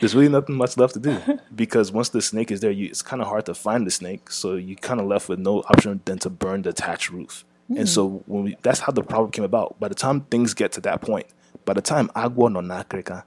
there's 0.00 0.14
really 0.14 0.28
nothing 0.28 0.56
much 0.56 0.76
left 0.76 0.94
to 0.94 1.00
do 1.00 1.20
because 1.54 1.92
once 1.92 2.08
the 2.08 2.22
snake 2.22 2.50
is 2.50 2.60
there, 2.60 2.70
you, 2.70 2.86
it's 2.86 3.02
kind 3.02 3.22
of 3.22 3.28
hard 3.28 3.46
to 3.46 3.54
find 3.54 3.86
the 3.86 3.90
snake. 3.90 4.30
So 4.30 4.54
you 4.54 4.74
kind 4.74 5.00
of 5.00 5.06
left 5.06 5.28
with 5.28 5.38
no 5.38 5.60
option 5.60 6.00
than 6.04 6.18
to 6.20 6.30
burn 6.30 6.62
the 6.62 6.72
thatch 6.72 7.10
roof. 7.10 7.44
And 7.76 7.88
so 7.88 8.08
hmm. 8.08 8.32
when 8.32 8.44
we, 8.44 8.56
that's 8.62 8.80
how 8.80 8.92
the 8.92 9.02
problem 9.02 9.30
came 9.30 9.44
about. 9.44 9.78
By 9.78 9.88
the 9.88 9.94
time 9.94 10.22
things 10.22 10.54
get 10.54 10.72
to 10.72 10.80
that 10.80 11.00
point, 11.00 11.26
by 11.64 11.74
the 11.74 11.82
time 11.82 12.10
agua 12.16 12.50
no 12.50 12.60
nakrika, 12.60 13.24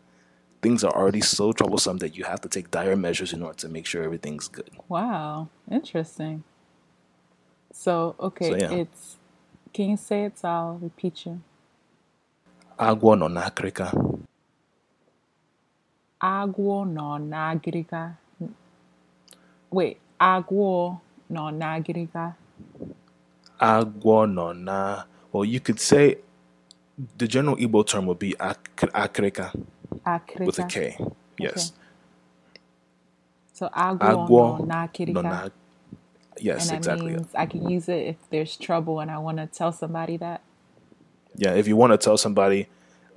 things 0.61 0.83
are 0.83 0.93
already 0.93 1.21
so 1.21 1.53
troublesome 1.53 1.97
that 1.97 2.17
you 2.17 2.25
have 2.25 2.41
to 2.41 2.49
take 2.49 2.69
dire 2.69 2.95
measures 2.95 3.31
in 3.31 3.41
order 3.41 3.57
to 3.59 3.69
make 3.69 3.85
sure 3.85 4.03
everything's 4.03 4.47
good. 4.49 4.69
Wow, 4.89 5.49
interesting. 5.71 6.43
So, 7.71 8.15
okay, 8.19 8.49
So, 8.49 8.55
yeah. 8.57 8.71
it's. 8.71 9.17
Can 9.73 9.89
you 9.89 9.97
say 9.97 10.25
it? 10.25 10.37
So 10.37 10.47
I'll 10.47 10.79
repeat 10.81 11.25
you. 11.25 11.41
Agua 12.77 13.15
no 13.15 13.27
nakrika. 13.27 14.23
Agua 16.23 16.85
no 16.85 17.17
nagriga. 17.19 18.15
Wait, 19.69 19.97
agua 20.19 21.01
no 21.29 21.41
nagriga. 21.51 22.35
Agua 23.59 24.25
no 24.27 24.53
na. 24.53 25.03
Well, 25.33 25.43
you 25.43 25.59
could 25.59 25.81
say 25.81 26.17
the 27.17 27.27
general 27.27 27.57
Igbo 27.57 27.85
term 27.85 28.05
would 28.05 28.19
be 28.19 28.35
ak- 28.39 28.75
akrika 28.77 29.51
Akrika. 30.05 30.45
with 30.45 30.59
a 30.59 30.63
K. 30.63 30.97
Yes. 31.37 31.73
So 33.51 33.69
agua, 33.73 34.23
Agua 34.23 34.59
no 34.59 34.65
nagriga. 34.65 35.13
no 35.13 35.21
na. 35.21 35.49
Yes, 36.39 36.63
and 36.63 36.69
that 36.71 36.77
exactly. 36.77 37.11
means 37.13 37.27
I 37.35 37.45
can 37.45 37.69
use 37.69 37.89
it 37.89 38.07
if 38.07 38.15
there's 38.29 38.55
trouble 38.57 39.01
and 39.01 39.11
I 39.11 39.17
want 39.17 39.37
to 39.37 39.47
tell 39.47 39.71
somebody 39.73 40.17
that. 40.17 40.41
Yeah, 41.35 41.51
if 41.53 41.67
you 41.67 41.75
want 41.75 41.91
to 41.91 41.97
tell 41.97 42.17
somebody 42.17 42.67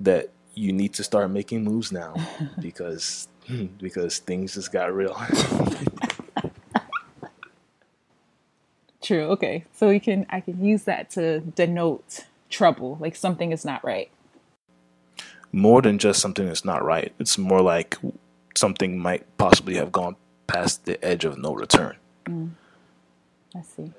that 0.01 0.29
you 0.57 0.73
need 0.73 0.93
to 0.95 1.03
start 1.03 1.29
making 1.31 1.63
moves 1.63 1.91
now 1.91 2.15
because 2.59 3.27
hmm, 3.47 3.67
because 3.79 4.19
things 4.19 4.55
just 4.55 4.71
got 4.71 4.93
real. 4.93 5.15
True. 9.01 9.25
Okay. 9.31 9.65
So 9.73 9.89
we 9.89 9.99
can 9.99 10.25
I 10.29 10.41
can 10.41 10.63
use 10.63 10.83
that 10.83 11.11
to 11.11 11.39
denote 11.41 12.25
trouble, 12.49 12.97
like 12.99 13.15
something 13.15 13.51
is 13.51 13.63
not 13.65 13.83
right. 13.83 14.09
more 15.51 15.81
than 15.81 15.97
just 15.97 16.21
something 16.21 16.45
that's 16.45 16.65
not 16.65 16.83
right. 16.83 17.13
It's 17.19 17.37
more 17.37 17.61
like 17.61 17.97
something 18.55 18.97
might 18.99 19.25
possibly 19.37 19.75
have 19.75 19.91
gone 19.91 20.15
past 20.47 20.85
the 20.85 21.03
edge 21.03 21.25
of 21.25 21.37
no 21.37 21.53
return. 21.53 21.95
Mm. 22.25 22.51
I 23.55 23.61
see. 23.61 23.91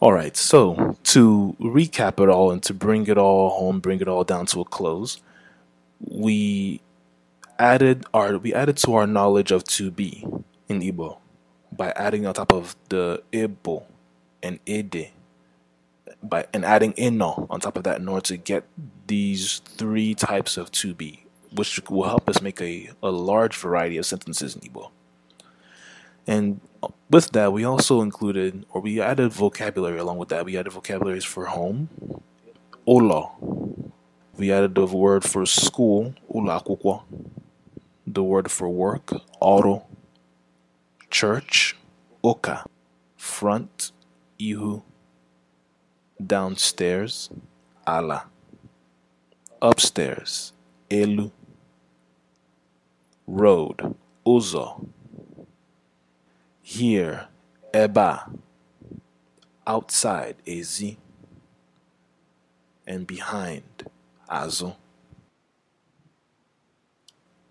All 0.00 0.12
right, 0.12 0.36
so 0.36 0.96
to 1.04 1.56
recap 1.60 2.22
it 2.22 2.28
all 2.28 2.52
and 2.52 2.62
to 2.64 2.74
bring 2.74 3.06
it 3.08 3.18
all 3.18 3.50
home, 3.50 3.80
bring 3.80 4.00
it 4.00 4.06
all 4.08 4.22
down 4.22 4.46
to 4.46 4.60
a 4.60 4.64
close, 4.64 5.20
we 6.00 6.80
added 7.58 8.04
our 8.14 8.38
we 8.38 8.54
added 8.54 8.76
to 8.78 8.94
our 8.94 9.06
knowledge 9.06 9.50
of 9.50 9.64
to 9.64 9.90
be 9.90 10.24
in 10.68 10.80
Igbo 10.80 11.18
by 11.72 11.90
adding 11.96 12.26
on 12.26 12.34
top 12.34 12.52
of 12.52 12.76
the 12.88 13.22
Igbo 13.32 13.84
and 14.42 14.60
Ede 14.66 15.10
by 16.22 16.46
and 16.52 16.64
adding 16.64 16.94
ino 16.98 17.46
on 17.50 17.60
top 17.60 17.76
of 17.76 17.84
that 17.84 18.00
in 18.00 18.08
order 18.08 18.22
to 18.22 18.36
get 18.36 18.64
these 19.06 19.58
three 19.60 20.14
types 20.14 20.56
of 20.56 20.70
to 20.72 20.94
be, 20.94 21.24
which 21.52 21.80
will 21.88 22.08
help 22.08 22.28
us 22.28 22.40
make 22.42 22.60
a, 22.60 22.90
a 23.02 23.10
large 23.10 23.56
variety 23.56 23.96
of 23.96 24.06
sentences 24.06 24.54
in 24.54 24.62
Igbo. 24.62 24.90
And 26.26 26.60
with 27.10 27.30
that, 27.32 27.52
we 27.52 27.64
also 27.64 28.02
included, 28.02 28.66
or 28.70 28.80
we 28.80 29.00
added 29.00 29.32
vocabulary 29.32 29.98
along 29.98 30.18
with 30.18 30.28
that. 30.28 30.44
We 30.44 30.56
added 30.58 30.72
vocabularies 30.72 31.24
for 31.24 31.46
home, 31.46 31.88
ola. 32.86 33.30
We 34.38 34.52
added 34.52 34.74
the 34.76 34.86
word 34.86 35.24
for 35.24 35.44
school, 35.46 36.14
ula 36.32 36.60
akwụkwọ. 36.60 37.02
The 38.06 38.22
word 38.22 38.50
for 38.50 38.68
work, 38.68 39.12
oro. 39.40 39.86
Church, 41.10 41.76
oka. 42.22 42.64
Front, 43.16 43.92
ihu. 44.38 44.82
Downstairs, 46.24 47.30
ala. 47.86 48.26
Upstairs, 49.60 50.52
elu. 50.88 51.32
Road, 53.26 53.96
uzo 54.24 54.88
here, 56.68 57.28
eba, 57.72 58.30
outside, 59.66 60.36
ezi, 60.46 60.98
and 62.86 63.06
behind, 63.06 63.88
azu. 64.28 64.74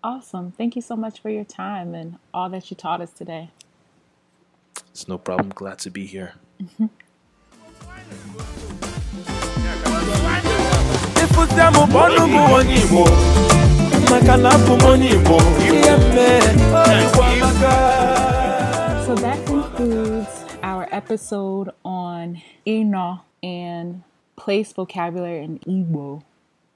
Awesome. 0.02 0.52
Thank 0.52 0.76
you 0.76 0.82
so 0.82 0.96
much 0.96 1.20
for 1.20 1.28
your 1.30 1.44
time 1.44 1.94
and 1.94 2.18
all 2.32 2.48
that 2.50 2.70
you 2.70 2.76
taught 2.76 3.00
us 3.00 3.10
today. 3.12 3.50
It's 4.90 5.08
no 5.08 5.18
problem. 5.18 5.50
Glad 5.54 5.78
to 5.80 5.90
be 5.90 6.06
here. 6.06 6.34
ịfụta 11.22 11.66
m 11.70 11.76
bọnụ 11.94 12.22
bụ 12.32 12.40
onye 12.56 12.74
igbo 12.82 13.02
maka 14.10 14.34
na 14.42 14.50
abụ 14.56 14.72
m 14.82 14.84
onye 14.90 15.08
igbo 15.16 15.36
ihe 15.66 15.92
mmee 15.96 16.40
igbo 17.02 17.22
amaka 17.30 17.72
So 19.06 19.14
that 19.24 19.38
concludes 19.46 20.34
our 20.62 20.84
episode 20.92 21.70
on 21.84 22.42
Eno 22.66 23.20
and 23.42 24.02
place 24.36 24.72
vocabulary 24.74 25.42
in 25.44 25.58
Igbo. 25.60 26.22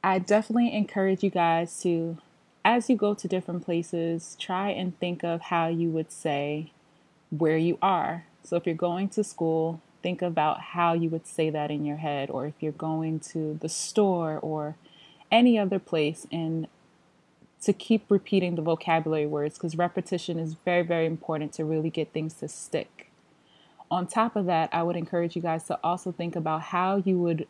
I 0.05 0.19
definitely 0.19 0.75
encourage 0.75 1.23
you 1.23 1.31
guys 1.31 1.81
to, 1.83 2.19
as 2.65 2.91
you 2.91 2.97
go 2.97 3.15
to 3.15 3.29
different 3.29 3.65
places, 3.65 4.37
try 4.39 4.71
and 4.71 4.99
think 4.99 5.23
of 5.23 5.43
how 5.43 5.69
you 5.69 5.91
would 5.91 6.11
say 6.11 6.73
where 7.31 7.57
you 7.57 7.79
are. 7.81 8.25
So 8.43 8.57
if 8.57 8.67
you're 8.67 8.75
going 8.75 9.09
to 9.11 9.23
school, 9.23 9.81
think 10.03 10.21
about 10.21 10.61
how 10.61 10.93
you 10.93 11.09
would 11.11 11.27
say 11.27 11.51
that 11.51 11.71
in 11.71 11.85
your 11.85 11.99
head, 11.99 12.31
or 12.31 12.47
if 12.47 12.55
you're 12.59 12.73
going 12.73 13.21
to 13.21 13.59
the 13.61 13.69
store 13.69 14.39
or 14.43 14.75
any 15.31 15.57
other 15.57 15.79
place 15.79 16.27
and 16.33 16.67
to 17.63 17.73
keep 17.73 18.11
repeating 18.11 18.57
the 18.57 18.63
vocabulary 18.63 19.27
words 19.27 19.55
because 19.55 19.77
repetition 19.77 20.39
is 20.39 20.55
very, 20.65 20.83
very 20.83 21.07
important 21.07 21.53
to 21.53 21.65
really 21.65 21.91
get 21.91 22.13
things 22.13 22.35
to 22.35 22.49
stick. 22.49 23.09
On 23.89 24.07
top 24.07 24.35
of 24.35 24.47
that, 24.47 24.69
I 24.73 24.83
would 24.83 24.97
encourage 24.97 25.37
you 25.37 25.43
guys 25.43 25.65
to 25.65 25.79
also 25.85 26.11
think 26.11 26.35
about 26.35 26.63
how 26.63 26.97
you 26.97 27.19
would 27.19 27.47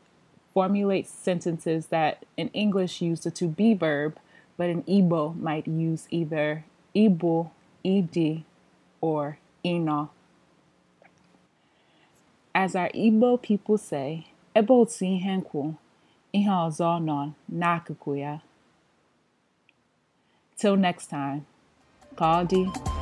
formulate 0.55 1.07
sentences 1.07 1.87
that 1.87 2.25
in 2.37 2.49
English 2.49 3.01
use 3.01 3.21
the 3.21 3.31
to 3.31 3.47
be 3.49 3.75
verb, 3.75 4.17
but 4.57 4.69
in 4.69 4.83
Igbo 4.85 5.39
might 5.39 5.67
use 5.67 6.07
either 6.11 6.65
Igbo, 6.95 7.51
ed, 7.85 8.45
or 9.01 9.39
ino. 9.65 10.11
As 12.55 12.77
our 12.77 12.91
Igbo 12.91 13.41
people 13.41 13.79
say, 13.79 14.27
ebe 14.55 14.69
otu 14.69 15.05
ihe 15.05 15.37
nkwu, 15.37 15.75
ihe 16.33 16.51
ọzọ 16.51 16.91
nọ 17.07 17.19
n'akụkụ 17.51 18.13
ya. 18.19 18.35
Till 20.59 20.77
next 20.77 21.07
time, 21.09 21.47
Kaldi 22.15 23.02